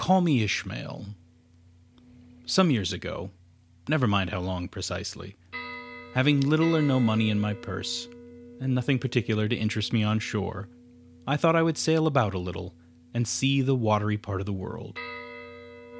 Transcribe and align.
call 0.00 0.22
me 0.22 0.42
Ishmael. 0.42 1.04
Some 2.46 2.70
years 2.70 2.94
ago, 2.94 3.28
never 3.86 4.06
mind 4.06 4.30
how 4.30 4.40
long 4.40 4.66
precisely, 4.66 5.36
having 6.14 6.40
little 6.40 6.74
or 6.74 6.80
no 6.80 6.98
money 6.98 7.28
in 7.28 7.38
my 7.38 7.52
purse, 7.52 8.08
and 8.62 8.74
nothing 8.74 8.98
particular 8.98 9.46
to 9.46 9.54
interest 9.54 9.92
me 9.92 10.02
on 10.02 10.18
shore, 10.18 10.70
I 11.26 11.36
thought 11.36 11.54
I 11.54 11.60
would 11.60 11.76
sail 11.76 12.06
about 12.06 12.32
a 12.32 12.38
little 12.38 12.74
and 13.12 13.28
see 13.28 13.60
the 13.60 13.74
watery 13.74 14.16
part 14.16 14.40
of 14.40 14.46
the 14.46 14.54
world. 14.54 14.96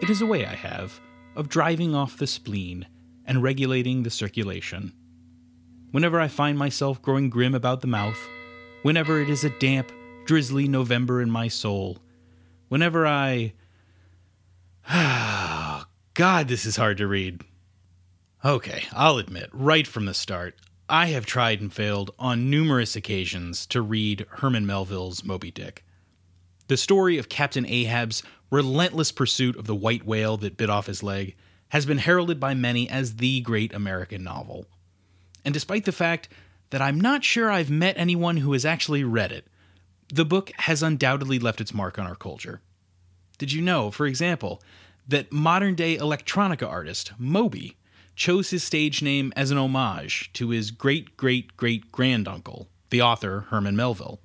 It 0.00 0.08
is 0.08 0.22
a 0.22 0.26
way 0.26 0.46
I 0.46 0.54
have 0.54 0.98
of 1.36 1.50
driving 1.50 1.94
off 1.94 2.16
the 2.16 2.26
spleen 2.26 2.86
and 3.26 3.42
regulating 3.42 4.02
the 4.02 4.08
circulation. 4.08 4.94
Whenever 5.90 6.18
I 6.18 6.28
find 6.28 6.56
myself 6.58 7.02
growing 7.02 7.28
grim 7.28 7.54
about 7.54 7.82
the 7.82 7.86
mouth, 7.86 8.18
whenever 8.80 9.20
it 9.20 9.28
is 9.28 9.44
a 9.44 9.58
damp, 9.58 9.92
drizzly 10.24 10.68
November 10.68 11.20
in 11.20 11.30
my 11.30 11.48
soul, 11.48 11.98
whenever 12.68 13.06
I. 13.06 13.52
God, 16.14 16.48
this 16.48 16.66
is 16.66 16.74
hard 16.74 16.96
to 16.96 17.06
read. 17.06 17.42
Okay, 18.44 18.84
I'll 18.92 19.18
admit, 19.18 19.48
right 19.52 19.86
from 19.86 20.06
the 20.06 20.14
start, 20.14 20.56
I 20.88 21.06
have 21.06 21.26
tried 21.26 21.60
and 21.60 21.72
failed 21.72 22.10
on 22.18 22.50
numerous 22.50 22.96
occasions 22.96 23.66
to 23.66 23.82
read 23.82 24.26
Herman 24.28 24.66
Melville's 24.66 25.22
Moby 25.22 25.52
Dick. 25.52 25.84
The 26.66 26.76
story 26.76 27.18
of 27.18 27.28
Captain 27.28 27.64
Ahab's 27.66 28.24
relentless 28.50 29.12
pursuit 29.12 29.56
of 29.56 29.66
the 29.66 29.76
white 29.76 30.04
whale 30.04 30.36
that 30.38 30.56
bit 30.56 30.70
off 30.70 30.86
his 30.86 31.04
leg 31.04 31.36
has 31.68 31.86
been 31.86 31.98
heralded 31.98 32.40
by 32.40 32.54
many 32.54 32.88
as 32.88 33.16
the 33.16 33.42
great 33.42 33.72
American 33.72 34.24
novel. 34.24 34.66
And 35.44 35.54
despite 35.54 35.84
the 35.84 35.92
fact 35.92 36.28
that 36.70 36.82
I'm 36.82 37.00
not 37.00 37.22
sure 37.22 37.48
I've 37.48 37.70
met 37.70 37.96
anyone 37.96 38.38
who 38.38 38.54
has 38.54 38.64
actually 38.64 39.04
read 39.04 39.30
it, 39.30 39.46
the 40.12 40.24
book 40.24 40.50
has 40.56 40.82
undoubtedly 40.82 41.38
left 41.38 41.60
its 41.60 41.72
mark 41.72 41.96
on 41.96 42.08
our 42.08 42.16
culture. 42.16 42.60
Did 43.40 43.52
you 43.52 43.62
know, 43.62 43.90
for 43.90 44.06
example, 44.06 44.60
that 45.10 45.32
modern 45.32 45.74
day 45.74 45.96
electronica 45.96 46.68
artist 46.68 47.12
Moby 47.18 47.76
chose 48.14 48.50
his 48.50 48.62
stage 48.62 49.02
name 49.02 49.32
as 49.34 49.50
an 49.50 49.58
homage 49.58 50.32
to 50.34 50.50
his 50.50 50.70
great 50.70 51.16
great 51.16 51.56
great 51.56 51.92
granduncle, 51.92 52.68
the 52.90 53.02
author 53.02 53.46
Herman 53.50 53.76
Melville? 53.76 54.20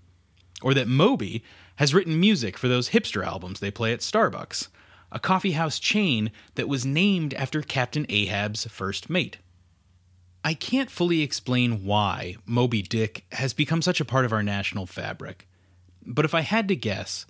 Or 0.62 0.74
that 0.74 0.88
Moby 0.88 1.44
has 1.78 1.94
written 1.94 2.20
music 2.20 2.58
for 2.58 2.68
those 2.68 2.90
hipster 2.90 3.26
albums 3.26 3.60
they 3.60 3.72
play 3.72 3.92
at 3.94 4.00
Starbucks, 4.00 4.70
a 5.12 5.20
coffeehouse 5.20 5.80
chain 5.80 6.32
that 6.54 6.70
was 6.70 6.86
named 6.86 7.34
after 7.34 7.62
Captain 7.62 8.06
Ahab's 8.08 8.66
first 8.68 9.10
mate. 9.10 9.38
I 10.44 10.54
can't 10.54 10.92
fully 10.92 11.22
explain 11.22 11.84
why 11.84 12.36
Moby 12.46 12.84
Dick 12.84 13.26
has 13.32 13.54
become 13.54 13.82
such 13.82 14.00
a 14.00 14.06
part 14.06 14.26
of 14.26 14.32
our 14.32 14.44
national 14.44 14.86
fabric, 14.86 15.48
but 16.06 16.26
if 16.26 16.36
I 16.36 16.42
had 16.42 16.68
to 16.68 16.76
guess, 16.76 17.26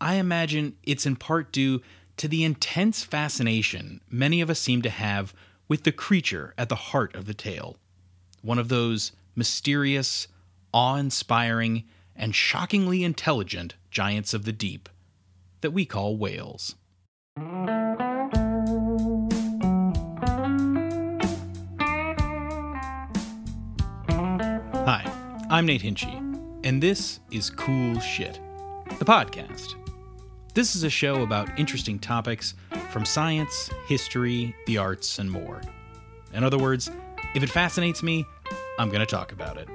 I 0.00 0.14
imagine 0.14 0.76
it's 0.82 1.06
in 1.06 1.14
part 1.16 1.52
due 1.52 1.80
to 2.16 2.28
the 2.28 2.44
intense 2.44 3.02
fascination 3.04 4.00
many 4.10 4.40
of 4.40 4.48
us 4.48 4.58
seem 4.58 4.82
to 4.82 4.90
have 4.90 5.34
with 5.68 5.84
the 5.84 5.92
creature 5.92 6.54
at 6.56 6.68
the 6.68 6.76
heart 6.76 7.14
of 7.14 7.26
the 7.26 7.34
tale. 7.34 7.76
One 8.42 8.58
of 8.58 8.68
those 8.68 9.12
mysterious, 9.34 10.28
awe 10.72 10.96
inspiring, 10.96 11.84
and 12.14 12.34
shockingly 12.34 13.04
intelligent 13.04 13.74
giants 13.90 14.32
of 14.32 14.44
the 14.44 14.52
deep 14.52 14.88
that 15.60 15.72
we 15.72 15.84
call 15.84 16.16
whales. 16.16 16.74
Hi, 24.86 25.04
I'm 25.50 25.66
Nate 25.66 25.82
Hinchy, 25.82 26.14
and 26.64 26.82
this 26.82 27.20
is 27.30 27.50
Cool 27.50 27.98
Shit, 28.00 28.40
the 28.98 29.04
podcast. 29.04 29.85
This 30.56 30.74
is 30.74 30.84
a 30.84 30.88
show 30.88 31.20
about 31.20 31.58
interesting 31.58 31.98
topics 31.98 32.54
from 32.88 33.04
science, 33.04 33.68
history, 33.86 34.56
the 34.64 34.78
arts, 34.78 35.18
and 35.18 35.30
more. 35.30 35.60
In 36.32 36.42
other 36.42 36.56
words, 36.56 36.90
if 37.34 37.42
it 37.42 37.50
fascinates 37.50 38.02
me, 38.02 38.24
I'm 38.78 38.88
going 38.88 39.00
to 39.00 39.04
talk 39.04 39.32
about 39.32 39.58
it. 39.58 39.68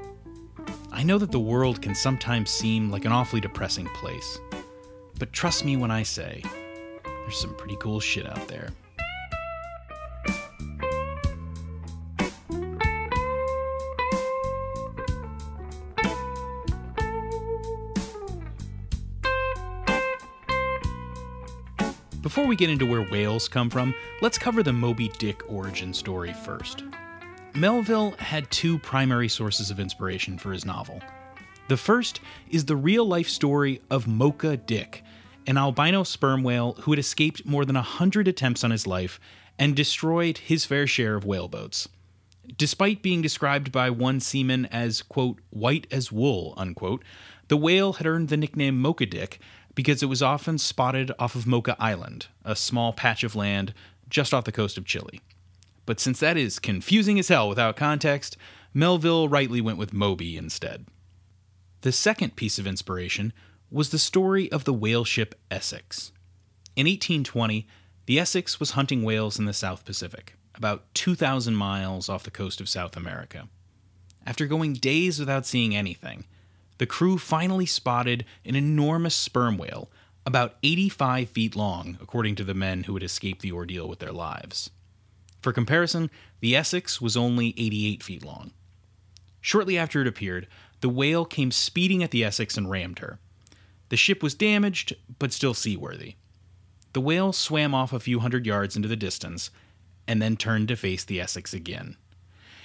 I 0.91 1.03
know 1.03 1.19
that 1.19 1.29
the 1.29 1.39
world 1.39 1.83
can 1.83 1.93
sometimes 1.93 2.49
seem 2.49 2.89
like 2.89 3.05
an 3.05 3.11
awfully 3.11 3.39
depressing 3.39 3.85
place, 3.89 4.39
but 5.19 5.31
trust 5.31 5.63
me 5.63 5.77
when 5.77 5.91
I 5.91 6.01
say, 6.01 6.41
there's 7.03 7.39
some 7.39 7.53
pretty 7.57 7.75
cool 7.75 7.99
shit 7.99 8.27
out 8.27 8.47
there. 8.47 8.69
Before 22.31 22.47
we 22.47 22.55
get 22.55 22.69
into 22.69 22.85
where 22.85 23.03
whales 23.03 23.49
come 23.49 23.69
from, 23.69 23.93
let's 24.21 24.37
cover 24.37 24.63
the 24.63 24.71
Moby 24.71 25.09
Dick 25.17 25.43
origin 25.51 25.93
story 25.93 26.31
first. 26.31 26.85
Melville 27.55 28.11
had 28.11 28.49
two 28.49 28.79
primary 28.79 29.27
sources 29.27 29.69
of 29.69 29.81
inspiration 29.81 30.37
for 30.37 30.53
his 30.53 30.63
novel. 30.63 31.01
The 31.67 31.75
first 31.75 32.21
is 32.49 32.63
the 32.63 32.77
real 32.77 33.05
life 33.05 33.27
story 33.27 33.81
of 33.89 34.07
Mocha 34.07 34.55
Dick, 34.55 35.03
an 35.45 35.57
albino 35.57 36.03
sperm 36.03 36.41
whale 36.41 36.77
who 36.79 36.93
had 36.93 36.99
escaped 36.99 37.45
more 37.45 37.65
than 37.65 37.75
a 37.75 37.81
hundred 37.81 38.29
attempts 38.29 38.63
on 38.63 38.71
his 38.71 38.87
life 38.87 39.19
and 39.59 39.75
destroyed 39.75 40.37
his 40.37 40.63
fair 40.63 40.87
share 40.87 41.17
of 41.17 41.25
whaleboats. 41.25 41.89
Despite 42.55 43.01
being 43.01 43.21
described 43.21 43.73
by 43.73 43.89
one 43.89 44.21
seaman 44.21 44.67
as, 44.67 45.01
quote, 45.01 45.39
white 45.49 45.85
as 45.91 46.13
wool, 46.13 46.53
unquote, 46.55 47.03
the 47.49 47.57
whale 47.57 47.91
had 47.93 48.07
earned 48.07 48.29
the 48.29 48.37
nickname 48.37 48.79
Mocha 48.79 49.05
Dick 49.05 49.41
because 49.75 50.03
it 50.03 50.07
was 50.07 50.21
often 50.21 50.57
spotted 50.57 51.11
off 51.17 51.35
of 51.35 51.47
Mocha 51.47 51.75
Island, 51.79 52.27
a 52.43 52.55
small 52.55 52.93
patch 52.93 53.23
of 53.23 53.35
land 53.35 53.73
just 54.09 54.33
off 54.33 54.43
the 54.43 54.51
coast 54.51 54.77
of 54.77 54.85
Chile. 54.85 55.21
But 55.85 55.99
since 55.99 56.19
that 56.19 56.37
is 56.37 56.59
confusing 56.59 57.17
as 57.17 57.29
hell 57.29 57.49
without 57.49 57.75
context, 57.75 58.37
Melville 58.73 59.27
rightly 59.27 59.61
went 59.61 59.77
with 59.77 59.93
Moby 59.93 60.37
instead. 60.37 60.85
The 61.81 61.91
second 61.91 62.35
piece 62.35 62.59
of 62.59 62.67
inspiration 62.67 63.33
was 63.71 63.89
the 63.89 63.99
story 63.99 64.51
of 64.51 64.65
the 64.65 64.73
whale 64.73 65.03
ship 65.03 65.35
Essex. 65.49 66.11
In 66.75 66.85
1820, 66.85 67.67
the 68.05 68.19
Essex 68.19 68.59
was 68.59 68.71
hunting 68.71 69.03
whales 69.03 69.39
in 69.39 69.45
the 69.45 69.53
South 69.53 69.85
Pacific, 69.85 70.35
about 70.55 70.93
2,000 70.93 71.55
miles 71.55 72.09
off 72.09 72.23
the 72.23 72.31
coast 72.31 72.61
of 72.61 72.69
South 72.69 72.95
America. 72.95 73.47
After 74.25 74.45
going 74.45 74.73
days 74.73 75.19
without 75.19 75.45
seeing 75.45 75.75
anything, 75.75 76.25
the 76.81 76.87
crew 76.87 77.19
finally 77.19 77.67
spotted 77.67 78.25
an 78.43 78.55
enormous 78.55 79.13
sperm 79.13 79.55
whale, 79.55 79.91
about 80.25 80.57
85 80.63 81.29
feet 81.29 81.55
long, 81.55 81.99
according 82.01 82.33
to 82.33 82.43
the 82.43 82.55
men 82.55 82.85
who 82.85 82.95
had 82.95 83.03
escaped 83.03 83.43
the 83.43 83.51
ordeal 83.51 83.87
with 83.87 83.99
their 83.99 84.11
lives. 84.11 84.71
For 85.43 85.53
comparison, 85.53 86.09
the 86.39 86.55
Essex 86.55 86.99
was 86.99 87.15
only 87.15 87.53
88 87.55 88.01
feet 88.01 88.25
long. 88.25 88.49
Shortly 89.41 89.77
after 89.77 90.01
it 90.01 90.07
appeared, 90.07 90.47
the 90.79 90.89
whale 90.89 91.23
came 91.23 91.51
speeding 91.51 92.01
at 92.01 92.09
the 92.09 92.23
Essex 92.23 92.57
and 92.57 92.67
rammed 92.67 92.97
her. 92.97 93.19
The 93.89 93.95
ship 93.95 94.23
was 94.23 94.33
damaged, 94.33 94.95
but 95.19 95.31
still 95.31 95.53
seaworthy. 95.53 96.15
The 96.93 97.01
whale 97.01 97.31
swam 97.31 97.75
off 97.75 97.93
a 97.93 97.99
few 97.99 98.21
hundred 98.21 98.47
yards 98.47 98.75
into 98.75 98.87
the 98.87 98.95
distance 98.95 99.51
and 100.07 100.19
then 100.19 100.35
turned 100.35 100.69
to 100.69 100.75
face 100.75 101.05
the 101.05 101.21
Essex 101.21 101.53
again. 101.53 101.97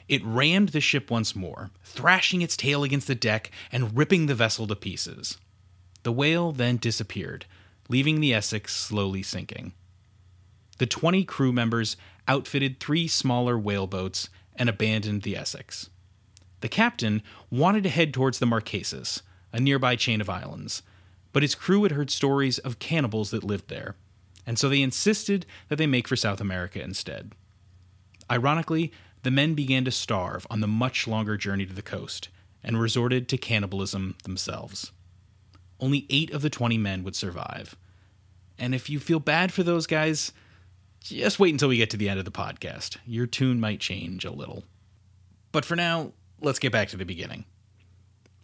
It 0.08 0.24
rammed 0.24 0.70
the 0.70 0.80
ship 0.80 1.10
once 1.10 1.34
more, 1.34 1.70
thrashing 1.84 2.42
its 2.42 2.56
tail 2.56 2.84
against 2.84 3.08
the 3.08 3.14
deck 3.14 3.50
and 3.72 3.96
ripping 3.96 4.26
the 4.26 4.34
vessel 4.34 4.66
to 4.68 4.76
pieces. 4.76 5.38
The 6.04 6.12
whale 6.12 6.52
then 6.52 6.76
disappeared, 6.76 7.46
leaving 7.88 8.20
the 8.20 8.32
Essex 8.32 8.76
slowly 8.76 9.22
sinking. 9.22 9.72
The 10.78 10.86
20 10.86 11.24
crew 11.24 11.52
members 11.52 11.96
outfitted 12.28 12.78
three 12.78 13.08
smaller 13.08 13.58
whaleboats 13.58 14.28
and 14.54 14.68
abandoned 14.68 15.22
the 15.22 15.36
Essex. 15.36 15.90
The 16.60 16.68
captain 16.68 17.22
wanted 17.50 17.82
to 17.84 17.88
head 17.90 18.14
towards 18.14 18.38
the 18.38 18.46
Marquesas, 18.46 19.22
a 19.52 19.60
nearby 19.60 19.96
chain 19.96 20.20
of 20.20 20.30
islands, 20.30 20.82
but 21.32 21.42
his 21.42 21.54
crew 21.54 21.82
had 21.82 21.92
heard 21.92 22.10
stories 22.10 22.58
of 22.58 22.78
cannibals 22.78 23.30
that 23.30 23.44
lived 23.44 23.68
there, 23.68 23.96
and 24.46 24.58
so 24.58 24.68
they 24.68 24.82
insisted 24.82 25.44
that 25.68 25.76
they 25.76 25.86
make 25.86 26.08
for 26.08 26.16
South 26.16 26.40
America 26.40 26.80
instead. 26.80 27.32
Ironically, 28.30 28.92
the 29.26 29.30
men 29.32 29.54
began 29.54 29.84
to 29.84 29.90
starve 29.90 30.46
on 30.50 30.60
the 30.60 30.68
much 30.68 31.08
longer 31.08 31.36
journey 31.36 31.66
to 31.66 31.72
the 31.72 31.82
coast 31.82 32.28
and 32.62 32.80
resorted 32.80 33.28
to 33.28 33.36
cannibalism 33.36 34.14
themselves. 34.22 34.92
Only 35.80 36.06
eight 36.08 36.30
of 36.30 36.42
the 36.42 36.48
20 36.48 36.78
men 36.78 37.02
would 37.02 37.16
survive. 37.16 37.74
And 38.56 38.72
if 38.72 38.88
you 38.88 39.00
feel 39.00 39.18
bad 39.18 39.52
for 39.52 39.64
those 39.64 39.88
guys, 39.88 40.30
just 41.00 41.40
wait 41.40 41.52
until 41.52 41.70
we 41.70 41.76
get 41.76 41.90
to 41.90 41.96
the 41.96 42.08
end 42.08 42.20
of 42.20 42.24
the 42.24 42.30
podcast. 42.30 42.98
Your 43.04 43.26
tune 43.26 43.58
might 43.58 43.80
change 43.80 44.24
a 44.24 44.30
little. 44.30 44.62
But 45.50 45.64
for 45.64 45.74
now, 45.74 46.12
let's 46.40 46.60
get 46.60 46.70
back 46.70 46.86
to 46.90 46.96
the 46.96 47.04
beginning. 47.04 47.46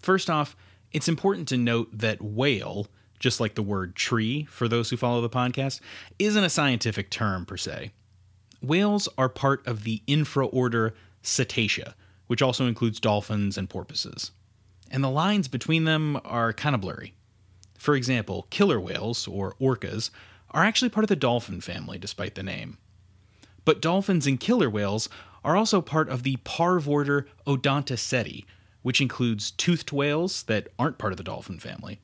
First 0.02 0.28
off, 0.28 0.56
it's 0.90 1.06
important 1.06 1.46
to 1.50 1.56
note 1.56 1.96
that 1.96 2.20
whale, 2.20 2.88
just 3.20 3.38
like 3.38 3.54
the 3.54 3.62
word 3.62 3.94
tree 3.94 4.48
for 4.50 4.66
those 4.66 4.90
who 4.90 4.96
follow 4.96 5.20
the 5.20 5.30
podcast, 5.30 5.78
isn't 6.18 6.42
a 6.42 6.50
scientific 6.50 7.08
term 7.08 7.46
per 7.46 7.56
se. 7.56 7.92
Whales 8.62 9.08
are 9.18 9.28
part 9.28 9.66
of 9.66 9.84
the 9.84 10.02
infraorder 10.06 10.92
Cetacea, 11.22 11.94
which 12.28 12.42
also 12.42 12.66
includes 12.66 13.00
dolphins 13.00 13.58
and 13.58 13.68
porpoises. 13.68 14.30
And 14.90 15.02
the 15.02 15.10
lines 15.10 15.48
between 15.48 15.84
them 15.84 16.20
are 16.24 16.52
kind 16.52 16.74
of 16.74 16.80
blurry. 16.80 17.14
For 17.76 17.96
example, 17.96 18.46
killer 18.50 18.78
whales, 18.78 19.26
or 19.26 19.56
orcas, 19.60 20.10
are 20.52 20.64
actually 20.64 20.90
part 20.90 21.04
of 21.04 21.08
the 21.08 21.16
dolphin 21.16 21.60
family, 21.60 21.98
despite 21.98 22.34
the 22.34 22.42
name. 22.42 22.78
But 23.64 23.82
dolphins 23.82 24.26
and 24.26 24.38
killer 24.38 24.70
whales 24.70 25.08
are 25.44 25.56
also 25.56 25.80
part 25.80 26.08
of 26.08 26.22
the 26.22 26.36
parvorder 26.38 27.26
Odontoceti, 27.46 28.44
which 28.82 29.00
includes 29.00 29.50
toothed 29.50 29.92
whales 29.92 30.44
that 30.44 30.68
aren't 30.78 30.98
part 30.98 31.12
of 31.12 31.16
the 31.16 31.24
dolphin 31.24 31.58
family. 31.58 32.00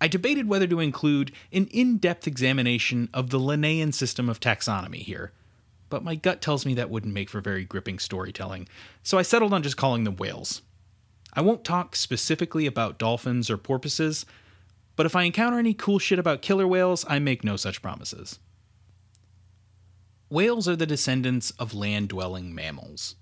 I 0.00 0.06
debated 0.06 0.46
whether 0.46 0.66
to 0.68 0.78
include 0.78 1.32
an 1.52 1.66
in 1.66 1.98
depth 1.98 2.26
examination 2.28 3.08
of 3.12 3.30
the 3.30 3.38
Linnaean 3.38 3.92
system 3.92 4.28
of 4.28 4.38
taxonomy 4.38 5.02
here, 5.02 5.32
but 5.88 6.04
my 6.04 6.14
gut 6.14 6.40
tells 6.40 6.66
me 6.66 6.74
that 6.74 6.90
wouldn't 6.90 7.14
make 7.14 7.30
for 7.30 7.40
very 7.40 7.64
gripping 7.64 7.98
storytelling, 7.98 8.68
so 9.02 9.18
I 9.18 9.22
settled 9.22 9.52
on 9.52 9.62
just 9.62 9.76
calling 9.76 10.04
them 10.04 10.16
whales. 10.16 10.62
I 11.32 11.40
won't 11.40 11.64
talk 11.64 11.94
specifically 11.96 12.66
about 12.66 12.98
dolphins 12.98 13.50
or 13.50 13.56
porpoises, 13.56 14.26
but 14.96 15.06
if 15.06 15.14
I 15.14 15.22
encounter 15.22 15.58
any 15.58 15.74
cool 15.74 15.98
shit 15.98 16.18
about 16.18 16.42
killer 16.42 16.66
whales, 16.66 17.04
I 17.08 17.18
make 17.18 17.44
no 17.44 17.56
such 17.56 17.82
promises. 17.82 18.38
Whales 20.28 20.68
are 20.68 20.76
the 20.76 20.86
descendants 20.86 21.52
of 21.52 21.72
land 21.72 22.08
dwelling 22.08 22.54
mammals. 22.54 23.14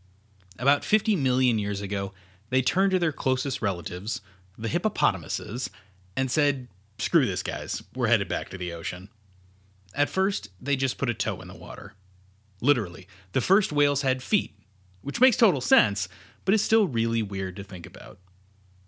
About 0.58 0.84
50 0.84 1.14
million 1.16 1.58
years 1.58 1.80
ago, 1.80 2.12
they 2.50 2.62
turned 2.62 2.92
to 2.92 2.98
their 2.98 3.12
closest 3.12 3.60
relatives, 3.60 4.20
the 4.56 4.68
hippopotamuses, 4.68 5.70
and 6.16 6.30
said, 6.30 6.68
Screw 6.98 7.26
this, 7.26 7.42
guys, 7.42 7.82
we're 7.94 8.06
headed 8.06 8.28
back 8.28 8.48
to 8.48 8.58
the 8.58 8.72
ocean. 8.72 9.10
At 9.94 10.08
first, 10.08 10.48
they 10.60 10.76
just 10.76 10.98
put 10.98 11.10
a 11.10 11.14
toe 11.14 11.40
in 11.40 11.48
the 11.48 11.54
water. 11.54 11.94
Literally, 12.60 13.06
the 13.32 13.40
first 13.40 13.72
whales 13.72 14.02
had 14.02 14.22
feet, 14.22 14.54
which 15.02 15.20
makes 15.20 15.36
total 15.36 15.60
sense, 15.60 16.08
but 16.44 16.54
is 16.54 16.62
still 16.62 16.86
really 16.86 17.22
weird 17.22 17.56
to 17.56 17.64
think 17.64 17.86
about. 17.86 18.18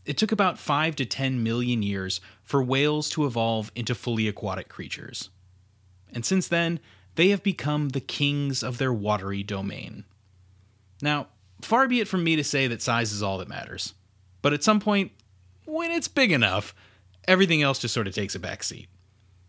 It 0.04 0.16
took 0.16 0.32
about 0.32 0.58
5 0.58 0.96
to 0.96 1.04
10 1.04 1.42
million 1.42 1.82
years 1.82 2.20
for 2.42 2.62
whales 2.62 3.10
to 3.10 3.26
evolve 3.26 3.70
into 3.74 3.94
fully 3.94 4.26
aquatic 4.26 4.68
creatures. 4.68 5.28
And 6.12 6.24
since 6.24 6.48
then, 6.48 6.80
they 7.16 7.28
have 7.28 7.42
become 7.42 7.90
the 7.90 8.00
kings 8.00 8.62
of 8.62 8.78
their 8.78 8.92
watery 8.92 9.42
domain. 9.42 10.04
Now, 11.02 11.28
far 11.60 11.86
be 11.88 12.00
it 12.00 12.08
from 12.08 12.24
me 12.24 12.36
to 12.36 12.44
say 12.44 12.66
that 12.68 12.80
size 12.80 13.12
is 13.12 13.22
all 13.22 13.38
that 13.38 13.48
matters, 13.48 13.94
but 14.40 14.52
at 14.52 14.64
some 14.64 14.80
point, 14.80 15.12
when 15.66 15.90
it's 15.90 16.08
big 16.08 16.32
enough, 16.32 16.74
everything 17.26 17.60
else 17.60 17.78
just 17.78 17.92
sort 17.92 18.06
of 18.06 18.14
takes 18.14 18.34
a 18.34 18.38
back 18.38 18.62
seat. 18.62 18.88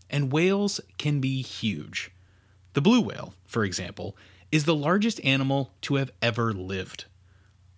And 0.10 0.34
whales 0.34 0.82
can 0.98 1.22
be 1.22 1.42
huge. 1.42 2.12
The 2.74 2.82
blue 2.82 3.02
whale, 3.02 3.34
for 3.46 3.64
example, 3.64 4.16
is 4.52 4.66
the 4.66 4.76
largest 4.76 5.24
animal 5.24 5.72
to 5.82 5.96
have 5.96 6.12
ever 6.22 6.54
lived. 6.54 7.06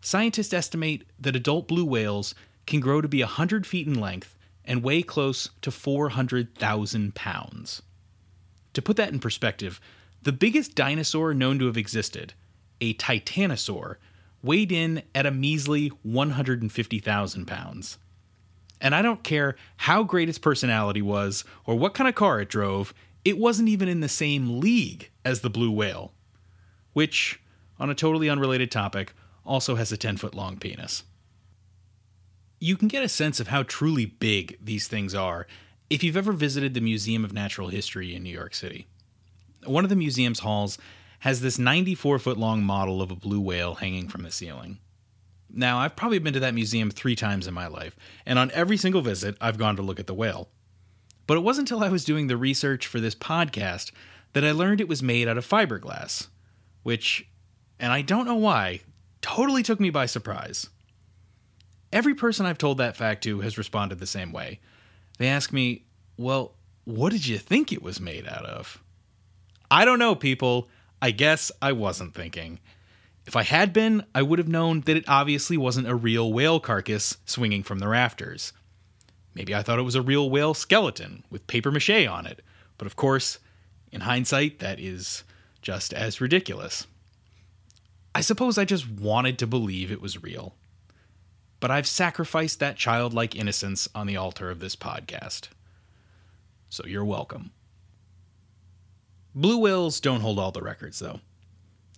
Scientists 0.01 0.53
estimate 0.53 1.03
that 1.19 1.35
adult 1.35 1.67
blue 1.67 1.85
whales 1.85 2.33
can 2.65 2.79
grow 2.79 3.01
to 3.01 3.07
be 3.07 3.21
100 3.21 3.67
feet 3.67 3.88
in 3.88 3.99
length 3.99 4.35
and 4.65 4.83
weigh 4.83 5.01
close 5.01 5.49
to 5.61 5.71
400,000 5.71 7.15
pounds. 7.15 7.81
To 8.73 8.81
put 8.81 8.97
that 8.97 9.11
in 9.11 9.19
perspective, 9.19 9.81
the 10.21 10.31
biggest 10.31 10.75
dinosaur 10.75 11.33
known 11.33 11.59
to 11.59 11.65
have 11.65 11.77
existed, 11.77 12.33
a 12.79 12.93
titanosaur, 12.93 13.95
weighed 14.43 14.71
in 14.71 15.03
at 15.13 15.25
a 15.25 15.31
measly 15.31 15.88
150,000 16.03 17.45
pounds. 17.45 17.97
And 18.79 18.95
I 18.95 19.01
don't 19.01 19.23
care 19.23 19.55
how 19.77 20.03
great 20.03 20.29
its 20.29 20.39
personality 20.39 21.01
was 21.01 21.43
or 21.65 21.75
what 21.75 21.93
kind 21.93 22.07
of 22.07 22.15
car 22.15 22.41
it 22.41 22.49
drove, 22.49 22.93
it 23.23 23.38
wasn't 23.38 23.69
even 23.69 23.88
in 23.88 24.00
the 24.00 24.09
same 24.09 24.59
league 24.59 25.09
as 25.23 25.41
the 25.41 25.50
blue 25.50 25.71
whale, 25.71 26.13
which, 26.94 27.39
on 27.79 27.89
a 27.89 27.95
totally 27.95 28.29
unrelated 28.29 28.71
topic, 28.71 29.13
also 29.45 29.75
has 29.75 29.91
a 29.91 29.97
10 29.97 30.18
foot 30.18 30.35
long 30.35 30.57
penis. 30.57 31.03
You 32.59 32.77
can 32.77 32.88
get 32.88 33.03
a 33.03 33.09
sense 33.09 33.39
of 33.39 33.47
how 33.47 33.63
truly 33.63 34.06
big 34.06 34.57
these 34.63 34.88
things 34.88 35.15
are 35.15 35.47
if 35.91 36.06
you've 36.06 36.15
ever 36.15 36.31
visited 36.31 36.73
the 36.73 36.79
Museum 36.79 37.25
of 37.25 37.33
Natural 37.33 37.68
History 37.68 38.15
in 38.15 38.23
New 38.23 38.29
York 38.29 38.56
City, 38.56 38.88
one 39.65 39.83
of 39.83 39.89
the 39.89 39.95
museum's 39.97 40.39
halls 40.39 40.77
has 41.19 41.41
this 41.41 41.59
94 41.59 42.17
foot 42.17 42.38
long 42.38 42.63
model 42.63 43.01
of 43.01 43.12
a 43.12 43.15
blue 43.15 43.41
whale 43.41 43.75
hanging 43.75 44.07
from 44.07 44.24
the 44.24 44.31
ceiling. 44.31 44.79
Now, 45.50 45.79
I've 45.79 45.97
probably 45.97 46.19
been 46.19 46.31
to 46.31 46.39
that 46.39 46.53
museum 46.53 46.89
three 46.89 47.17
times 47.17 47.45
in 47.45 47.53
my 47.53 47.67
life, 47.67 47.97
and 48.25 48.39
on 48.39 48.51
every 48.51 48.77
single 48.77 49.01
visit, 49.01 49.35
I've 49.41 49.57
gone 49.57 49.75
to 49.75 49.81
look 49.81 50.00
at 50.00 50.07
the 50.07 50.13
whale. 50.13 50.47
But 51.31 51.38
it 51.38 51.44
wasn't 51.44 51.72
until 51.72 51.86
I 51.86 51.88
was 51.88 52.04
doing 52.04 52.28
the 52.28 52.36
research 52.36 52.86
for 52.86 53.00
this 53.00 53.16
podcast 53.16 53.94
that 54.33 54.44
I 54.44 54.51
learned 54.51 54.81
it 54.81 54.89
was 54.89 55.01
made 55.01 55.30
out 55.30 55.38
of 55.38 55.48
fiberglass, 55.48 56.28
which, 56.83 57.25
and 57.80 57.94
I 57.94 58.01
don't 58.01 58.25
know 58.25 58.36
why, 58.36 58.81
totally 59.22 59.63
took 59.63 59.80
me 59.80 59.92
by 59.92 60.07
surprise. 60.07 60.69
Every 61.94 62.13
person 62.13 62.45
I've 62.45 62.57
told 62.57 62.80
that 62.80 62.98
fact 62.98 63.24
to 63.24 63.39
has 63.39 63.57
responded 63.57 64.00
the 64.00 64.06
same 64.06 64.33
way. 64.33 64.60
They 65.19 65.30
ask 65.30 65.54
me, 65.54 65.86
Well, 66.18 66.56
what 66.83 67.13
did 67.13 67.25
you 67.25 67.38
think 67.38 67.72
it 67.72 67.81
was 67.81 68.01
made 68.01 68.27
out 68.27 68.45
of? 68.45 68.84
I 69.72 69.86
don't 69.86 70.00
know, 70.00 70.16
people. 70.16 70.68
I 71.01 71.12
guess 71.12 71.50
I 71.62 71.72
wasn't 71.72 72.13
thinking. 72.13 72.60
If 73.25 73.38
I 73.38 73.44
had 73.44 73.72
been, 73.72 74.04
I 74.13 74.22
would 74.22 74.39
have 74.39 74.50
known 74.50 74.81
that 74.81 74.98
it 74.98 75.07
obviously 75.07 75.56
wasn't 75.56 75.88
a 75.88 75.95
real 75.95 76.34
whale 76.34 76.60
carcass 76.60 77.19
swinging 77.25 77.63
from 77.63 77.80
the 77.80 77.88
rafters. 77.88 78.51
Maybe 79.33 79.56
I 79.56 79.63
thought 79.63 79.80
it 79.80 79.83
was 79.83 79.95
a 79.95 80.01
real 80.01 80.30
whale 80.30 80.54
skeleton 80.54 81.24
with 81.30 81.48
paper 81.48 81.72
mache 81.72 82.07
on 82.07 82.25
it, 82.25 82.42
but 82.78 82.86
of 82.86 82.95
course, 82.95 83.39
in 83.92 84.01
hindsight, 84.01 84.60
that 84.60 84.80
is 84.80 85.24
just 85.62 85.94
as 85.94 86.22
ridiculous. 86.22 86.88
I 88.13 88.22
suppose 88.22 88.57
I 88.57 88.66
just 88.66 88.89
wanted 88.89 89.39
to 89.39 89.48
believe 89.48 89.92
it 89.92 90.01
was 90.01 90.22
real 90.22 90.56
but 91.62 91.72
I've 91.72 91.88
sacrificed 91.88 92.60
that 92.60 92.75
childlike 92.75 93.36
innocence 93.36 93.88
on 93.95 94.07
the 94.07 94.18
altar 94.18 94.50
of 94.50 94.60
this 94.60 94.75
podcast. 94.75 95.48
So 96.69 96.84
you're 96.86 97.06
welcome. 97.06 97.51
Blue 99.34 99.60
whales 99.60 100.01
don't 100.01 100.22
hold 100.22 100.39
all 100.39 100.51
the 100.51 100.63
records, 100.63 101.00
though. 101.00 101.22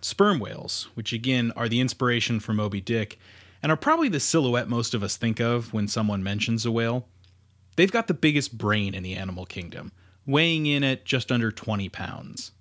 Sperm 0.02 0.38
whales, 0.38 0.88
which 0.94 1.12
again 1.12 1.50
are 1.56 1.68
the 1.68 1.80
inspiration 1.80 2.38
for 2.38 2.52
Moby 2.52 2.80
Dick, 2.80 3.18
and 3.62 3.72
are 3.72 3.76
probably 3.76 4.10
the 4.10 4.20
silhouette 4.20 4.68
most 4.68 4.92
of 4.92 5.02
us 5.02 5.16
think 5.16 5.40
of 5.40 5.72
when 5.72 5.88
someone 5.88 6.22
mentions 6.22 6.66
a 6.66 6.70
whale, 6.70 7.08
they've 7.76 7.92
got 7.92 8.06
the 8.06 8.14
biggest 8.14 8.56
brain 8.56 8.94
in 8.94 9.02
the 9.02 9.14
animal 9.14 9.46
kingdom, 9.46 9.92
weighing 10.26 10.66
in 10.66 10.84
at 10.84 11.04
just 11.04 11.30
under 11.30 11.50
20 11.50 11.88
pounds. 11.88 12.52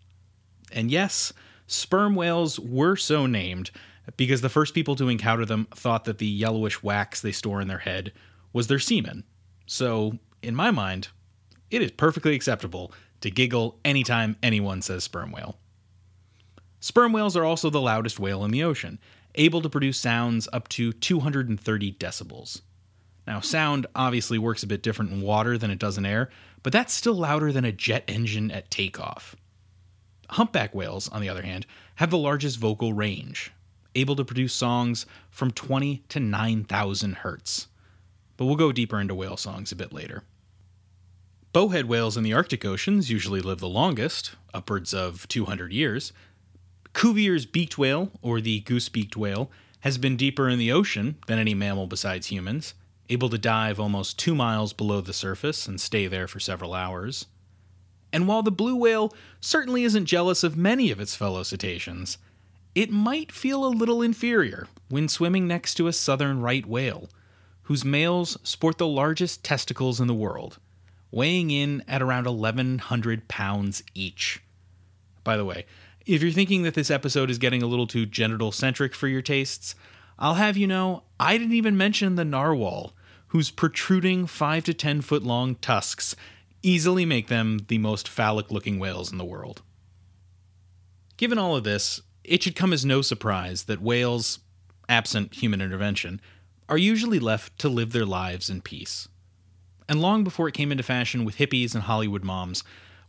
And 0.71 0.91
yes, 0.91 1.33
sperm 1.67 2.15
whales 2.15 2.59
were 2.59 2.95
so 2.95 3.25
named 3.25 3.71
because 4.17 4.41
the 4.41 4.49
first 4.49 4.73
people 4.73 4.95
to 4.97 5.09
encounter 5.09 5.45
them 5.45 5.67
thought 5.73 6.05
that 6.05 6.17
the 6.17 6.27
yellowish 6.27 6.83
wax 6.83 7.21
they 7.21 7.31
store 7.31 7.61
in 7.61 7.67
their 7.67 7.79
head 7.79 8.11
was 8.51 8.67
their 8.67 8.79
semen. 8.79 9.23
So, 9.65 10.19
in 10.41 10.55
my 10.55 10.71
mind, 10.71 11.07
it 11.71 11.81
is 11.81 11.91
perfectly 11.91 12.35
acceptable 12.35 12.91
to 13.21 13.31
giggle 13.31 13.79
anytime 13.85 14.35
anyone 14.43 14.81
says 14.81 15.05
sperm 15.05 15.31
whale. 15.31 15.57
Sperm 16.79 17.13
whales 17.13 17.37
are 17.37 17.45
also 17.45 17.69
the 17.69 17.79
loudest 17.79 18.19
whale 18.19 18.43
in 18.43 18.51
the 18.51 18.63
ocean, 18.63 18.99
able 19.35 19.61
to 19.61 19.69
produce 19.69 19.97
sounds 19.97 20.49
up 20.51 20.67
to 20.67 20.91
230 20.91 21.93
decibels. 21.93 22.61
Now, 23.25 23.39
sound 23.39 23.87
obviously 23.95 24.37
works 24.37 24.63
a 24.63 24.67
bit 24.67 24.83
different 24.83 25.11
in 25.11 25.21
water 25.21 25.57
than 25.57 25.71
it 25.71 25.79
does 25.79 25.97
in 25.97 26.05
air, 26.05 26.29
but 26.61 26.73
that's 26.73 26.93
still 26.93 27.15
louder 27.15 27.51
than 27.51 27.65
a 27.65 27.71
jet 27.71 28.03
engine 28.07 28.51
at 28.51 28.69
takeoff. 28.69 29.35
Humpback 30.31 30.73
whales, 30.73 31.07
on 31.09 31.21
the 31.21 31.29
other 31.29 31.43
hand, 31.43 31.65
have 31.95 32.09
the 32.09 32.17
largest 32.17 32.57
vocal 32.57 32.93
range, 32.93 33.51
able 33.95 34.15
to 34.15 34.25
produce 34.25 34.53
songs 34.53 35.05
from 35.29 35.51
20 35.51 36.03
to 36.09 36.19
9,000 36.19 37.17
hertz. 37.17 37.67
But 38.35 38.45
we'll 38.45 38.55
go 38.55 38.71
deeper 38.71 38.99
into 38.99 39.15
whale 39.15 39.37
songs 39.37 39.71
a 39.71 39.75
bit 39.75 39.93
later. 39.93 40.23
Bowhead 41.53 41.85
whales 41.85 42.17
in 42.17 42.23
the 42.23 42.33
Arctic 42.33 42.65
oceans 42.65 43.11
usually 43.11 43.39
live 43.39 43.59
the 43.59 43.69
longest, 43.69 44.31
upwards 44.55 44.91
of 44.91 45.27
200 45.27 45.71
years. 45.71 46.11
Cuvier's 46.93 47.45
beaked 47.45 47.77
whale, 47.77 48.11
or 48.23 48.41
the 48.41 48.61
goose 48.61 48.89
beaked 48.89 49.15
whale, 49.15 49.51
has 49.81 49.99
been 49.99 50.17
deeper 50.17 50.49
in 50.49 50.57
the 50.57 50.71
ocean 50.71 51.17
than 51.27 51.37
any 51.37 51.53
mammal 51.53 51.85
besides 51.85 52.27
humans, 52.27 52.73
able 53.09 53.29
to 53.29 53.37
dive 53.37 53.79
almost 53.79 54.17
two 54.17 54.35
miles 54.35 54.73
below 54.73 55.01
the 55.01 55.13
surface 55.13 55.67
and 55.67 55.79
stay 55.79 56.07
there 56.07 56.27
for 56.27 56.39
several 56.39 56.73
hours. 56.73 57.25
And 58.11 58.27
while 58.27 58.43
the 58.43 58.51
blue 58.51 58.75
whale 58.75 59.13
certainly 59.41 59.83
isn't 59.83 60.05
jealous 60.05 60.43
of 60.43 60.55
many 60.55 60.91
of 60.91 60.99
its 60.99 61.15
fellow 61.15 61.43
cetaceans, 61.43 62.17
it 62.75 62.91
might 62.91 63.31
feel 63.31 63.65
a 63.65 63.67
little 63.67 64.01
inferior 64.01 64.67
when 64.89 65.07
swimming 65.07 65.47
next 65.47 65.75
to 65.75 65.87
a 65.87 65.93
southern 65.93 66.39
right 66.39 66.65
whale, 66.65 67.09
whose 67.63 67.85
males 67.85 68.37
sport 68.43 68.77
the 68.77 68.87
largest 68.87 69.43
testicles 69.43 69.99
in 69.99 70.07
the 70.07 70.13
world, 70.13 70.59
weighing 71.11 71.51
in 71.51 71.83
at 71.87 72.01
around 72.01 72.25
1,100 72.25 73.27
pounds 73.27 73.83
each. 73.93 74.41
By 75.23 75.37
the 75.37 75.45
way, 75.45 75.65
if 76.05 76.21
you're 76.21 76.31
thinking 76.31 76.63
that 76.63 76.73
this 76.73 76.91
episode 76.91 77.29
is 77.29 77.37
getting 77.37 77.63
a 77.63 77.67
little 77.67 77.87
too 77.87 78.05
genital 78.05 78.51
centric 78.51 78.93
for 78.93 79.07
your 79.07 79.21
tastes, 79.21 79.75
I'll 80.19 80.35
have 80.35 80.57
you 80.57 80.67
know 80.67 81.03
I 81.19 81.37
didn't 81.37 81.55
even 81.55 81.77
mention 81.77 82.15
the 82.15 82.25
narwhal, 82.25 82.93
whose 83.27 83.51
protruding 83.51 84.27
5 84.27 84.63
to 84.65 84.73
10 84.73 85.01
foot 85.01 85.23
long 85.23 85.55
tusks 85.55 86.15
easily 86.61 87.05
make 87.05 87.27
them 87.27 87.65
the 87.67 87.77
most 87.77 88.07
phallic 88.07 88.51
looking 88.51 88.79
whales 88.79 89.11
in 89.11 89.17
the 89.17 89.25
world. 89.25 89.61
Given 91.17 91.37
all 91.37 91.55
of 91.55 91.63
this, 91.63 92.01
it 92.23 92.41
should 92.41 92.55
come 92.55 92.73
as 92.73 92.85
no 92.85 93.01
surprise 93.01 93.63
that 93.63 93.81
whales, 93.81 94.39
absent 94.87 95.35
human 95.35 95.61
intervention, 95.61 96.21
are 96.69 96.77
usually 96.77 97.19
left 97.19 97.57
to 97.59 97.69
live 97.69 97.91
their 97.91 98.05
lives 98.05 98.49
in 98.49 98.61
peace. 98.61 99.09
And 99.89 100.01
long 100.01 100.23
before 100.23 100.47
it 100.47 100.53
came 100.53 100.71
into 100.71 100.83
fashion 100.83 101.25
with 101.25 101.37
hippies 101.37 101.73
and 101.73 101.83
Hollywood 101.83 102.23
moms, 102.23 102.63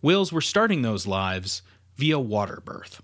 Whales 0.05 0.35
were 0.35 0.43
starting 0.43 0.83
those 0.83 1.07
lives 1.07 1.63
via 1.97 2.19
water 2.19 2.61
birth. 2.63 3.01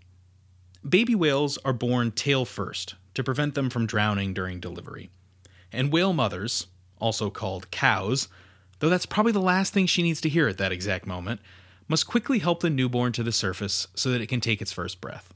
Baby 0.86 1.14
whales 1.14 1.56
are 1.64 1.72
born 1.72 2.12
tail 2.12 2.44
first 2.44 2.94
to 3.14 3.24
prevent 3.24 3.54
them 3.54 3.70
from 3.70 3.86
drowning 3.86 4.34
during 4.34 4.60
delivery. 4.60 5.10
And 5.72 5.92
whale 5.92 6.12
mothers, 6.12 6.66
also 7.00 7.30
called 7.30 7.70
cows, 7.70 8.28
though 8.78 8.88
that's 8.88 9.06
probably 9.06 9.32
the 9.32 9.40
last 9.40 9.72
thing 9.72 9.86
she 9.86 10.02
needs 10.02 10.20
to 10.22 10.28
hear 10.28 10.48
at 10.48 10.58
that 10.58 10.72
exact 10.72 11.06
moment, 11.06 11.40
must 11.88 12.06
quickly 12.06 12.38
help 12.38 12.60
the 12.60 12.70
newborn 12.70 13.12
to 13.12 13.22
the 13.22 13.32
surface 13.32 13.88
so 13.94 14.10
that 14.10 14.20
it 14.20 14.28
can 14.28 14.40
take 14.40 14.62
its 14.62 14.72
first 14.72 15.00
breath. 15.00 15.34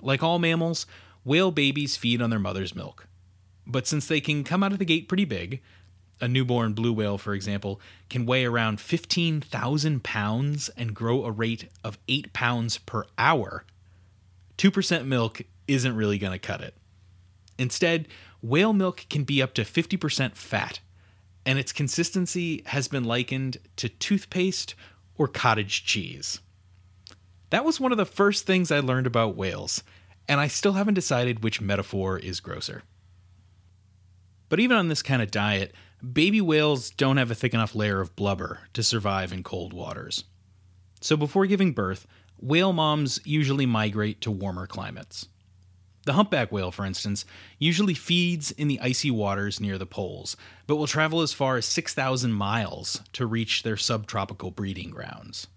Like 0.00 0.22
all 0.22 0.38
mammals, 0.38 0.86
whale 1.24 1.50
babies 1.50 1.96
feed 1.96 2.20
on 2.20 2.30
their 2.30 2.38
mother's 2.38 2.74
milk. 2.74 3.06
But 3.66 3.86
since 3.86 4.06
they 4.06 4.20
can 4.20 4.44
come 4.44 4.62
out 4.62 4.72
of 4.72 4.78
the 4.78 4.84
gate 4.84 5.08
pretty 5.08 5.24
big, 5.24 5.60
a 6.20 6.28
newborn 6.28 6.72
blue 6.72 6.92
whale, 6.92 7.18
for 7.18 7.34
example, 7.34 7.80
can 8.08 8.26
weigh 8.26 8.44
around 8.44 8.80
15,000 8.80 10.02
pounds 10.02 10.70
and 10.70 10.94
grow 10.94 11.24
a 11.24 11.30
rate 11.30 11.68
of 11.84 11.98
8 12.08 12.32
pounds 12.32 12.78
per 12.78 13.04
hour. 13.18 13.64
2% 14.56 15.06
milk 15.06 15.42
isn't 15.68 15.96
really 15.96 16.18
going 16.18 16.32
to 16.32 16.38
cut 16.38 16.60
it. 16.60 16.74
Instead, 17.58 18.08
whale 18.42 18.72
milk 18.72 19.06
can 19.08 19.24
be 19.24 19.42
up 19.42 19.54
to 19.54 19.62
50% 19.62 20.34
fat, 20.34 20.80
and 21.44 21.58
its 21.58 21.72
consistency 21.72 22.62
has 22.66 22.88
been 22.88 23.04
likened 23.04 23.58
to 23.76 23.88
toothpaste 23.88 24.74
or 25.16 25.28
cottage 25.28 25.84
cheese. 25.84 26.40
That 27.50 27.64
was 27.64 27.80
one 27.80 27.92
of 27.92 27.98
the 27.98 28.04
first 28.04 28.46
things 28.46 28.70
I 28.70 28.80
learned 28.80 29.06
about 29.06 29.36
whales, 29.36 29.82
and 30.28 30.40
I 30.40 30.48
still 30.48 30.72
haven't 30.72 30.94
decided 30.94 31.42
which 31.42 31.60
metaphor 31.60 32.18
is 32.18 32.40
grosser. 32.40 32.82
But 34.48 34.60
even 34.60 34.76
on 34.76 34.88
this 34.88 35.02
kind 35.02 35.22
of 35.22 35.30
diet, 35.30 35.72
baby 36.12 36.40
whales 36.40 36.90
don't 36.90 37.16
have 37.16 37.30
a 37.30 37.34
thick 37.34 37.54
enough 37.54 37.74
layer 37.74 38.00
of 38.00 38.16
blubber 38.16 38.60
to 38.74 38.82
survive 38.82 39.32
in 39.32 39.42
cold 39.42 39.72
waters. 39.72 40.24
So 41.00 41.16
before 41.16 41.46
giving 41.46 41.72
birth, 41.72 42.06
whale 42.40 42.72
moms 42.72 43.20
usually 43.24 43.66
migrate 43.66 44.20
to 44.22 44.30
warmer 44.30 44.66
climates. 44.66 45.28
The 46.06 46.12
humpback 46.12 46.52
whale, 46.52 46.70
for 46.70 46.86
instance, 46.86 47.24
usually 47.58 47.92
feeds 47.92 48.52
in 48.52 48.68
the 48.68 48.78
icy 48.80 49.10
waters 49.10 49.60
near 49.60 49.76
the 49.76 49.86
poles, 49.86 50.36
but 50.68 50.76
will 50.76 50.86
travel 50.86 51.20
as 51.20 51.32
far 51.32 51.56
as 51.56 51.66
6,000 51.66 52.32
miles 52.32 53.02
to 53.14 53.26
reach 53.26 53.64
their 53.64 53.76
subtropical 53.76 54.52
breeding 54.52 54.90
grounds. 54.90 55.48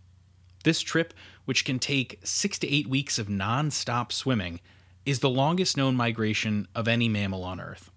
This 0.63 0.81
trip, 0.81 1.13
which 1.45 1.65
can 1.65 1.77
take 1.77 2.19
six 2.23 2.57
to 2.59 2.67
eight 2.67 2.87
weeks 2.87 3.19
of 3.19 3.29
non 3.29 3.69
stop 3.69 4.11
swimming, 4.11 4.59
is 5.05 5.19
the 5.19 5.29
longest 5.29 5.77
known 5.77 5.95
migration 5.95 6.67
of 6.73 6.87
any 6.87 7.07
mammal 7.07 7.43
on 7.43 7.61
Earth. 7.61 7.91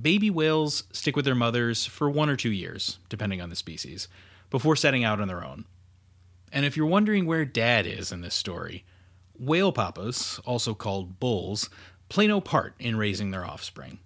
Baby 0.00 0.30
whales 0.30 0.82
stick 0.92 1.14
with 1.14 1.24
their 1.24 1.36
mothers 1.36 1.86
for 1.86 2.10
one 2.10 2.28
or 2.28 2.36
two 2.36 2.50
years, 2.50 2.98
depending 3.08 3.40
on 3.40 3.50
the 3.50 3.56
species, 3.56 4.08
before 4.50 4.74
setting 4.74 5.04
out 5.04 5.20
on 5.20 5.28
their 5.28 5.44
own. 5.44 5.64
And 6.52 6.66
if 6.66 6.76
you're 6.76 6.86
wondering 6.86 7.24
where 7.24 7.44
dad 7.44 7.86
is 7.86 8.10
in 8.10 8.20
this 8.20 8.34
story, 8.34 8.84
Whale 9.38 9.72
papas, 9.72 10.40
also 10.44 10.74
called 10.74 11.20
bulls, 11.20 11.70
play 12.08 12.26
no 12.26 12.40
part 12.40 12.74
in 12.78 12.96
raising 12.96 13.30
their 13.30 13.44
offspring. 13.44 13.98